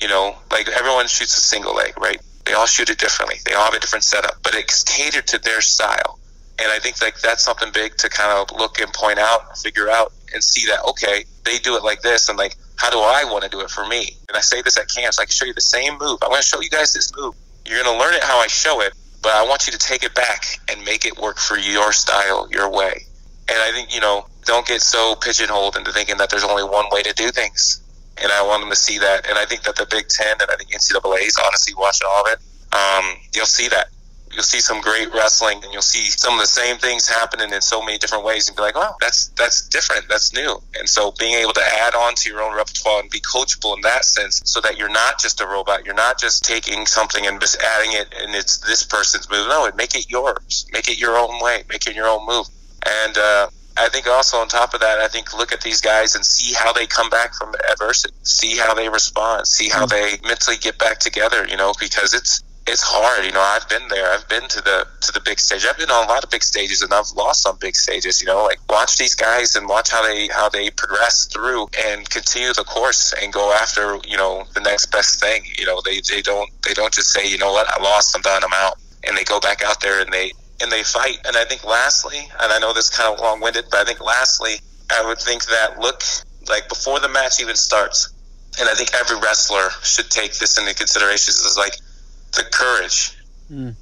You 0.00 0.08
know, 0.08 0.36
like 0.50 0.68
everyone 0.68 1.06
shoots 1.06 1.36
a 1.38 1.40
single 1.40 1.74
leg, 1.74 1.94
right? 1.98 2.20
They 2.44 2.52
all 2.52 2.66
shoot 2.66 2.90
it 2.90 2.98
differently. 2.98 3.36
They 3.44 3.54
all 3.54 3.64
have 3.64 3.74
a 3.74 3.80
different 3.80 4.04
setup, 4.04 4.42
but 4.42 4.54
it's 4.54 4.82
catered 4.82 5.26
to 5.28 5.38
their 5.38 5.60
style. 5.60 6.18
And 6.60 6.70
I 6.72 6.78
think 6.78 7.00
like 7.00 7.20
that's 7.20 7.44
something 7.44 7.70
big 7.72 7.96
to 7.98 8.08
kind 8.08 8.32
of 8.32 8.56
look 8.56 8.80
and 8.80 8.92
point 8.92 9.18
out, 9.18 9.58
figure 9.58 9.88
out, 9.88 10.12
and 10.34 10.42
see 10.42 10.66
that 10.66 10.84
okay, 10.90 11.24
they 11.44 11.58
do 11.58 11.76
it 11.76 11.84
like 11.84 12.02
this, 12.02 12.28
and 12.28 12.36
like 12.36 12.56
how 12.76 12.90
do 12.90 12.98
I 12.98 13.24
want 13.24 13.44
to 13.44 13.50
do 13.50 13.60
it 13.60 13.70
for 13.70 13.86
me? 13.86 14.16
And 14.28 14.36
I 14.36 14.40
say 14.40 14.62
this 14.62 14.76
at 14.76 14.88
camps. 14.88 15.18
I 15.18 15.24
can 15.24 15.32
show 15.32 15.46
you 15.46 15.54
the 15.54 15.60
same 15.60 15.98
move. 15.98 16.18
I 16.22 16.28
want 16.28 16.42
to 16.42 16.48
show 16.48 16.60
you 16.60 16.70
guys 16.70 16.94
this 16.94 17.14
move. 17.16 17.34
You're 17.66 17.82
going 17.82 17.98
to 17.98 18.00
learn 18.00 18.14
it 18.14 18.22
how 18.22 18.38
I 18.38 18.46
show 18.46 18.80
it, 18.80 18.92
but 19.22 19.32
I 19.32 19.44
want 19.44 19.66
you 19.66 19.72
to 19.72 19.78
take 19.78 20.04
it 20.04 20.14
back 20.14 20.44
and 20.70 20.82
make 20.84 21.04
it 21.04 21.18
work 21.18 21.38
for 21.38 21.58
your 21.58 21.92
style, 21.92 22.48
your 22.50 22.70
way. 22.70 23.02
And 23.48 23.58
I 23.58 23.72
think, 23.72 23.92
you 23.92 24.00
know, 24.00 24.26
don't 24.48 24.66
get 24.66 24.80
so 24.80 25.14
pigeonholed 25.14 25.76
into 25.76 25.92
thinking 25.92 26.16
that 26.16 26.30
there's 26.30 26.42
only 26.42 26.64
one 26.64 26.86
way 26.90 27.02
to 27.02 27.12
do 27.12 27.30
things. 27.30 27.82
And 28.20 28.32
I 28.32 28.42
want 28.42 28.62
them 28.62 28.70
to 28.70 28.76
see 28.76 28.98
that. 28.98 29.28
And 29.28 29.38
I 29.38 29.44
think 29.44 29.62
that 29.62 29.76
the 29.76 29.86
Big 29.86 30.08
Ten 30.08 30.36
and 30.40 30.50
I 30.50 30.56
think 30.56 30.70
NCAA 30.70 31.26
is 31.26 31.38
honestly 31.38 31.74
watching 31.76 32.08
all 32.10 32.22
of 32.22 32.32
it. 32.32 32.38
Um, 32.74 33.16
you'll 33.34 33.46
see 33.46 33.68
that. 33.68 33.88
You'll 34.32 34.42
see 34.42 34.60
some 34.60 34.80
great 34.82 35.12
wrestling, 35.12 35.64
and 35.64 35.72
you'll 35.72 35.80
see 35.80 36.04
some 36.10 36.34
of 36.34 36.40
the 36.40 36.46
same 36.46 36.76
things 36.76 37.08
happening 37.08 37.50
in 37.52 37.62
so 37.62 37.80
many 37.80 37.96
different 37.96 38.24
ways, 38.24 38.46
and 38.46 38.54
be 38.54 38.62
like, 38.62 38.76
"Wow, 38.76 38.94
that's 39.00 39.28
that's 39.38 39.66
different. 39.68 40.06
That's 40.06 40.34
new." 40.34 40.60
And 40.78 40.86
so, 40.86 41.12
being 41.18 41.34
able 41.34 41.54
to 41.54 41.62
add 41.62 41.94
on 41.94 42.14
to 42.16 42.28
your 42.28 42.42
own 42.42 42.54
repertoire 42.54 43.00
and 43.00 43.10
be 43.10 43.20
coachable 43.20 43.74
in 43.74 43.80
that 43.82 44.04
sense, 44.04 44.42
so 44.44 44.60
that 44.60 44.76
you're 44.76 44.90
not 44.90 45.18
just 45.18 45.40
a 45.40 45.46
robot. 45.46 45.86
You're 45.86 45.94
not 45.94 46.20
just 46.20 46.44
taking 46.44 46.84
something 46.84 47.26
and 47.26 47.40
just 47.40 47.56
adding 47.62 47.92
it, 47.92 48.12
and 48.20 48.34
it's 48.34 48.58
this 48.58 48.82
person's 48.82 49.30
move. 49.30 49.48
No, 49.48 49.70
make 49.74 49.94
it 49.94 50.10
yours. 50.10 50.66
Make 50.72 50.90
it 50.90 50.98
your 50.98 51.16
own 51.16 51.40
way. 51.40 51.64
Make 51.70 51.86
it 51.86 51.96
your 51.96 52.06
own 52.06 52.26
move. 52.26 52.46
And 52.86 53.16
uh, 53.16 53.48
I 53.78 53.88
think 53.88 54.06
also 54.06 54.38
on 54.38 54.48
top 54.48 54.74
of 54.74 54.80
that, 54.80 54.98
I 54.98 55.08
think 55.08 55.32
look 55.36 55.52
at 55.52 55.60
these 55.60 55.80
guys 55.80 56.14
and 56.14 56.24
see 56.24 56.54
how 56.54 56.72
they 56.72 56.86
come 56.86 57.10
back 57.10 57.34
from 57.34 57.54
adversity, 57.70 58.14
see 58.22 58.56
how 58.56 58.74
they 58.74 58.88
respond, 58.88 59.46
see 59.46 59.68
how 59.68 59.86
mm-hmm. 59.86 60.22
they 60.22 60.28
mentally 60.28 60.56
get 60.56 60.78
back 60.78 60.98
together. 60.98 61.46
You 61.46 61.56
know, 61.56 61.72
because 61.78 62.14
it's 62.14 62.42
it's 62.68 62.82
hard. 62.82 63.24
You 63.24 63.32
know, 63.32 63.40
I've 63.40 63.68
been 63.68 63.88
there. 63.88 64.12
I've 64.12 64.28
been 64.28 64.46
to 64.48 64.60
the 64.60 64.86
to 65.00 65.12
the 65.12 65.20
big 65.20 65.40
stage. 65.40 65.66
I've 65.66 65.78
been 65.78 65.90
on 65.90 66.04
a 66.04 66.08
lot 66.08 66.22
of 66.22 66.30
big 66.30 66.42
stages, 66.42 66.82
and 66.82 66.92
I've 66.92 67.10
lost 67.16 67.46
on 67.46 67.56
big 67.58 67.74
stages. 67.74 68.20
You 68.20 68.26
know, 68.26 68.44
like 68.44 68.60
watch 68.68 68.98
these 68.98 69.14
guys 69.14 69.56
and 69.56 69.68
watch 69.68 69.90
how 69.90 70.02
they 70.02 70.28
how 70.28 70.48
they 70.48 70.70
progress 70.70 71.26
through 71.26 71.68
and 71.86 72.08
continue 72.08 72.52
the 72.52 72.64
course 72.64 73.14
and 73.20 73.32
go 73.32 73.52
after 73.52 73.98
you 74.06 74.16
know 74.16 74.44
the 74.54 74.60
next 74.60 74.86
best 74.86 75.20
thing. 75.20 75.44
You 75.58 75.66
know, 75.66 75.80
they 75.84 76.00
they 76.00 76.22
don't 76.22 76.50
they 76.66 76.74
don't 76.74 76.92
just 76.92 77.10
say 77.10 77.28
you 77.28 77.38
know 77.38 77.52
what 77.52 77.66
I 77.68 77.82
lost, 77.82 78.14
I'm 78.14 78.22
done, 78.22 78.42
I'm 78.44 78.52
out, 78.52 78.78
and 79.04 79.16
they 79.16 79.24
go 79.24 79.40
back 79.40 79.62
out 79.62 79.80
there 79.80 80.00
and 80.00 80.12
they 80.12 80.32
and 80.60 80.70
they 80.70 80.82
fight. 80.82 81.18
And 81.24 81.36
I 81.36 81.44
think 81.44 81.64
lastly, 81.64 82.18
and 82.40 82.52
I 82.52 82.58
know 82.58 82.72
this 82.72 82.90
kind 82.90 83.12
of 83.12 83.20
long 83.20 83.40
winded, 83.40 83.66
but 83.70 83.80
I 83.80 83.84
think 83.84 84.00
lastly, 84.00 84.56
I 84.90 85.06
would 85.06 85.18
think 85.18 85.44
that 85.46 85.78
look 85.78 86.02
like 86.48 86.68
before 86.68 87.00
the 87.00 87.08
match 87.08 87.40
even 87.40 87.56
starts, 87.56 88.12
and 88.58 88.68
I 88.68 88.74
think 88.74 88.94
every 88.94 89.18
wrestler 89.18 89.68
should 89.82 90.10
take 90.10 90.38
this 90.38 90.58
into 90.58 90.74
consideration. 90.74 91.30
Is 91.30 91.56
like 91.58 91.76
the 92.34 92.44
courage, 92.50 93.16
mm. 93.50 93.74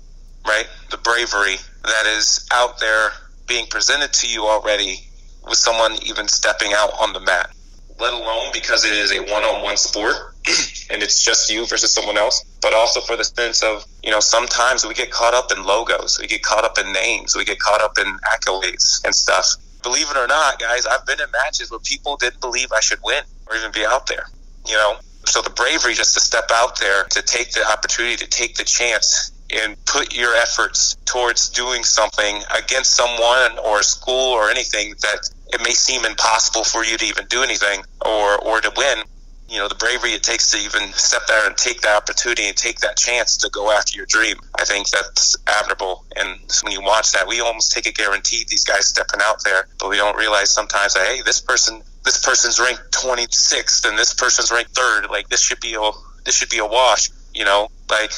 right? 0.46 0.66
The 0.90 0.98
bravery 0.98 1.56
that 1.84 2.06
is 2.06 2.46
out 2.52 2.78
there 2.80 3.12
being 3.46 3.66
presented 3.66 4.12
to 4.12 4.28
you 4.28 4.46
already 4.46 5.00
with 5.46 5.58
someone 5.58 5.94
even 6.04 6.26
stepping 6.28 6.72
out 6.72 6.90
on 7.00 7.12
the 7.12 7.20
mat, 7.20 7.50
let 8.00 8.12
alone 8.12 8.50
because 8.52 8.84
it 8.84 8.92
is 8.92 9.12
a 9.12 9.20
one 9.32 9.44
on 9.44 9.62
one 9.62 9.76
sport 9.76 10.14
and 10.90 11.02
it's 11.02 11.24
just 11.24 11.50
you 11.50 11.66
versus 11.66 11.92
someone 11.92 12.18
else, 12.18 12.44
but 12.66 12.74
also 12.74 13.00
for 13.00 13.14
the 13.14 13.22
sense 13.22 13.62
of, 13.62 13.87
you 14.02 14.11
know, 14.11 14.18
sometimes 14.18 14.85
we 14.85 14.92
get 14.92 15.09
caught 15.09 15.35
up 15.35 15.52
in 15.52 15.62
logos, 15.62 16.18
we 16.18 16.26
get 16.26 16.42
caught 16.42 16.64
up 16.64 16.76
in 16.79 16.92
names, 16.92 17.37
we 17.37 17.44
get 17.44 17.61
caught 17.61 17.81
up 17.81 17.96
in 17.96 18.18
accolades 18.24 19.05
and 19.05 19.14
stuff. 19.14 19.46
Believe 19.85 20.11
it 20.11 20.16
or 20.16 20.26
not, 20.26 20.59
guys, 20.59 20.85
I've 20.85 21.07
been 21.07 21.20
in 21.20 21.31
matches 21.31 21.70
where 21.70 21.79
people 21.79 22.16
didn't 22.16 22.40
believe 22.40 22.72
I 22.72 22.81
should 22.81 22.98
win 23.05 23.22
or 23.48 23.55
even 23.55 23.70
be 23.70 23.87
out 23.87 24.09
there, 24.09 24.26
you 24.66 24.74
know? 24.74 24.96
So 25.26 25.42
the 25.42 25.50
bravery 25.50 25.94
just 25.94 26.14
to 26.14 26.20
step 26.20 26.50
out 26.52 26.76
there, 26.81 27.05
to 27.05 27.22
take 27.22 27.52
the 27.52 27.64
opportunity, 27.70 28.16
to 28.16 28.26
take 28.26 28.57
the 28.57 28.64
chance 28.64 29.31
and 29.55 29.76
put 29.85 30.12
your 30.12 30.35
efforts 30.35 30.96
towards 31.05 31.50
doing 31.50 31.85
something 31.85 32.42
against 32.52 32.96
someone 32.96 33.61
or 33.64 33.79
a 33.79 33.85
school 33.85 34.33
or 34.33 34.50
anything 34.50 34.92
that 35.02 35.31
it 35.55 35.61
may 35.62 35.70
seem 35.70 36.05
impossible 36.05 36.64
for 36.64 36.85
you 36.85 36.96
to 36.98 37.05
even 37.05 37.26
do 37.26 37.44
anything 37.44 37.85
or, 38.05 38.38
or 38.38 38.61
to 38.61 38.72
win 38.76 39.05
you 39.48 39.59
know 39.59 39.68
the 39.68 39.74
bravery 39.74 40.11
it 40.11 40.22
takes 40.22 40.50
to 40.50 40.59
even 40.59 40.92
step 40.94 41.22
there 41.28 41.46
and 41.46 41.56
take 41.56 41.80
that 41.82 41.96
opportunity 41.96 42.48
and 42.48 42.56
take 42.56 42.80
that 42.80 42.96
chance 42.96 43.37
to 43.38 43.50
go 43.50 43.70
after 43.70 43.96
your 43.96 44.06
dream. 44.06 44.37
I 44.59 44.64
think 44.64 44.88
that's 44.90 45.37
admirable. 45.46 46.04
And 46.16 46.40
when 46.62 46.72
you 46.72 46.82
watch 46.82 47.12
that 47.12 47.26
we 47.28 47.40
almost 47.40 47.72
take 47.72 47.87
it 47.87 47.94
guaranteed 47.94 48.48
these 48.48 48.64
guys 48.64 48.87
stepping 48.87 49.20
out 49.22 49.42
there 49.44 49.68
but 49.78 49.88
we 49.88 49.96
don't 49.96 50.16
realize 50.16 50.50
sometimes 50.50 50.94
that 50.94 51.06
hey 51.06 51.22
this 51.24 51.40
person 51.40 51.82
this 52.04 52.24
person's 52.24 52.59
ranked 52.59 52.92
26th 52.92 53.88
and 53.88 53.98
this 53.98 54.14
person's 54.14 54.50
ranked 54.50 54.72
third. 54.72 55.09
Like 55.11 55.28
this 55.28 55.42
should 55.42 55.61
be 55.61 55.74
a 55.74 55.90
this 56.24 56.35
should 56.35 56.50
be 56.50 56.59
a 56.59 56.66
wash 56.66 57.11
you 57.35 57.44
know? 57.44 57.68
Like 57.90 58.12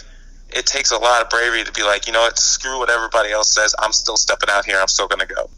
it 0.51 0.64
takes 0.64 0.93
a 0.93 0.99
lot 0.99 1.21
of 1.21 1.29
bravery 1.29 1.64
to 1.64 1.73
be 1.73 1.83
like 1.83 2.07
you 2.07 2.12
know 2.12 2.21
what 2.21 2.38
screw 2.38 2.79
what 2.79 2.88
everybody 2.88 3.33
else 3.33 3.51
says. 3.51 3.75
I'm 3.79 3.93
still 3.93 4.17
stepping 4.17 4.49
out 4.51 4.64
here. 4.64 4.79
I'm 4.81 4.88
still 4.88 5.09
gonna 5.09 5.27
go. 5.27 5.51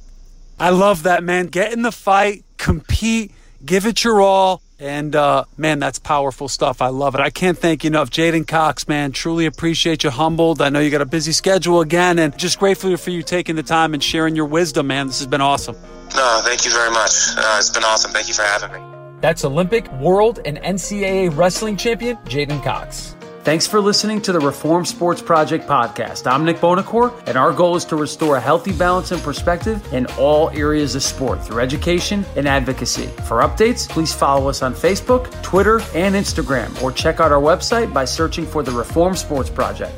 I 0.59 0.71
love 0.71 1.05
that 1.05 1.23
man. 1.23 1.47
Get 1.47 1.73
in 1.73 1.83
the 1.83 1.93
fight. 1.93 2.45
Compete. 2.59 3.33
Give 3.65 3.87
it 3.87 4.03
your 4.03 4.21
all 4.21 4.63
and 4.81 5.15
uh, 5.15 5.45
man, 5.57 5.79
that's 5.79 5.99
powerful 5.99 6.49
stuff. 6.49 6.81
I 6.81 6.89
love 6.89 7.15
it. 7.15 7.21
I 7.21 7.31
can't 7.31 7.57
thank 7.57 7.85
you 7.85 7.89
enough. 7.89 8.11
J'den 8.11 8.49
Cox, 8.49 8.89
man, 8.89 9.13
truly 9.13 9.47
appreciate 9.47 10.03
you 10.03 10.11
humbled. 10.11 10.63
I 10.63 10.71
know 10.71 10.81
you 10.81 10.91
got 10.91 11.03
a 11.03 11.07
busy 11.07 11.33
schedule 11.33 11.83
again, 11.83 12.19
and 12.19 12.37
just 12.37 12.59
grateful 12.59 12.97
for 12.97 13.11
you 13.11 13.23
taking 13.23 13.57
the 13.57 13.63
time 13.63 13.95
and 13.95 14.03
sharing 14.03 14.35
your 14.35 14.47
wisdom, 14.47 14.87
man. 14.87 15.09
This 15.09 15.19
has 15.19 15.27
been 15.29 15.43
awesome. 15.43 15.77
No, 16.17 16.41
thank 16.45 16.65
you 16.65 16.73
very 16.73 16.91
much. 16.91 17.37
Uh, 17.37 17.57
it's 17.59 17.71
been 17.71 17.85
awesome. 17.85 18.11
Thank 18.11 18.29
you 18.29 18.35
for 18.35 18.43
having 18.43 18.73
me. 18.73 18.81
That's 19.21 19.45
Olympic, 19.45 19.91
world, 19.93 20.41
and 20.45 20.57
NCAA 20.59 21.37
wrestling 21.37 21.77
champion 21.77 22.17
J'den 22.25 22.65
Cox. 22.65 23.15
Thanks 23.43 23.67
for 23.67 23.81
listening 23.81 24.21
to 24.23 24.33
the 24.33 24.39
Reform 24.39 24.85
Sports 24.85 25.23
Project 25.23 25.67
podcast. 25.67 26.31
I'm 26.31 26.45
Nick 26.45 26.59
Bonacore, 26.59 27.27
and 27.27 27.39
our 27.39 27.55
goal 27.55 27.75
is 27.75 27.87
to 27.87 27.97
restore 27.97 28.37
a 28.37 28.41
healthy 28.41 28.71
balance 28.71 29.13
and 29.13 29.23
perspective 29.23 29.83
in 29.95 30.05
all 30.19 30.51
areas 30.51 30.95
of 30.95 31.03
sport 31.03 31.43
through 31.43 31.61
education 31.61 32.27
and 32.37 32.47
advocacy. 32.47 33.07
For 33.27 33.41
updates, 33.41 33.89
please 33.89 34.13
follow 34.13 34.51
us 34.51 34.61
on 34.61 34.75
Facebook, 34.75 35.43
Twitter, 35.43 35.81
and 35.95 36.15
Instagram, 36.15 36.83
or 36.83 36.93
check 36.93 37.19
out 37.19 37.33
our 37.33 37.41
website 37.41 37.95
by 37.95 38.05
searching 38.05 38.45
for 38.45 38.63
the 38.63 38.73
Reform 38.73 39.17
Sports 39.17 39.49
Project. 39.49 39.95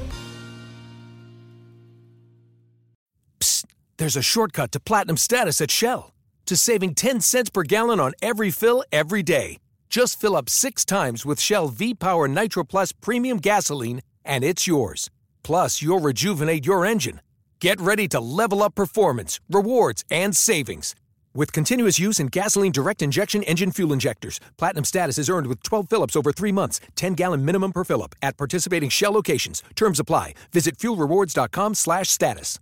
Psst, 3.40 3.64
there's 3.96 4.16
a 4.16 4.22
shortcut 4.22 4.70
to 4.70 4.78
platinum 4.78 5.16
status 5.16 5.60
at 5.60 5.72
Shell 5.72 6.14
to 6.46 6.56
saving 6.56 6.94
10 6.94 7.20
cents 7.20 7.50
per 7.50 7.64
gallon 7.64 7.98
on 7.98 8.12
every 8.22 8.52
fill 8.52 8.84
every 8.92 9.24
day. 9.24 9.58
Just 9.92 10.18
fill 10.18 10.36
up 10.36 10.48
six 10.48 10.86
times 10.86 11.26
with 11.26 11.38
Shell 11.38 11.68
V 11.68 11.92
Power 11.92 12.26
Nitro 12.26 12.64
Plus 12.64 12.92
Premium 12.92 13.36
Gasoline, 13.36 14.00
and 14.24 14.42
it's 14.42 14.66
yours. 14.66 15.10
Plus, 15.42 15.82
you'll 15.82 16.00
rejuvenate 16.00 16.64
your 16.64 16.86
engine. 16.86 17.20
Get 17.60 17.78
ready 17.78 18.08
to 18.08 18.18
level 18.18 18.62
up 18.62 18.74
performance, 18.74 19.38
rewards, 19.50 20.02
and 20.10 20.34
savings. 20.34 20.94
With 21.34 21.52
continuous 21.52 21.98
use 21.98 22.18
in 22.18 22.28
gasoline 22.28 22.72
direct 22.72 23.02
injection 23.02 23.42
engine 23.42 23.70
fuel 23.70 23.92
injectors, 23.92 24.40
platinum 24.56 24.84
status 24.84 25.18
is 25.18 25.28
earned 25.28 25.46
with 25.46 25.62
12 25.62 25.90
fill-ups 25.90 26.16
over 26.16 26.32
three 26.32 26.52
months, 26.52 26.80
10 26.96 27.12
gallon 27.12 27.44
minimum 27.44 27.70
per 27.70 27.84
fill-up 27.84 28.14
at 28.22 28.38
participating 28.38 28.88
Shell 28.88 29.12
locations. 29.12 29.62
Terms 29.76 30.00
apply. 30.00 30.32
Visit 30.52 30.78
fuelrewards.com/status. 30.78 32.58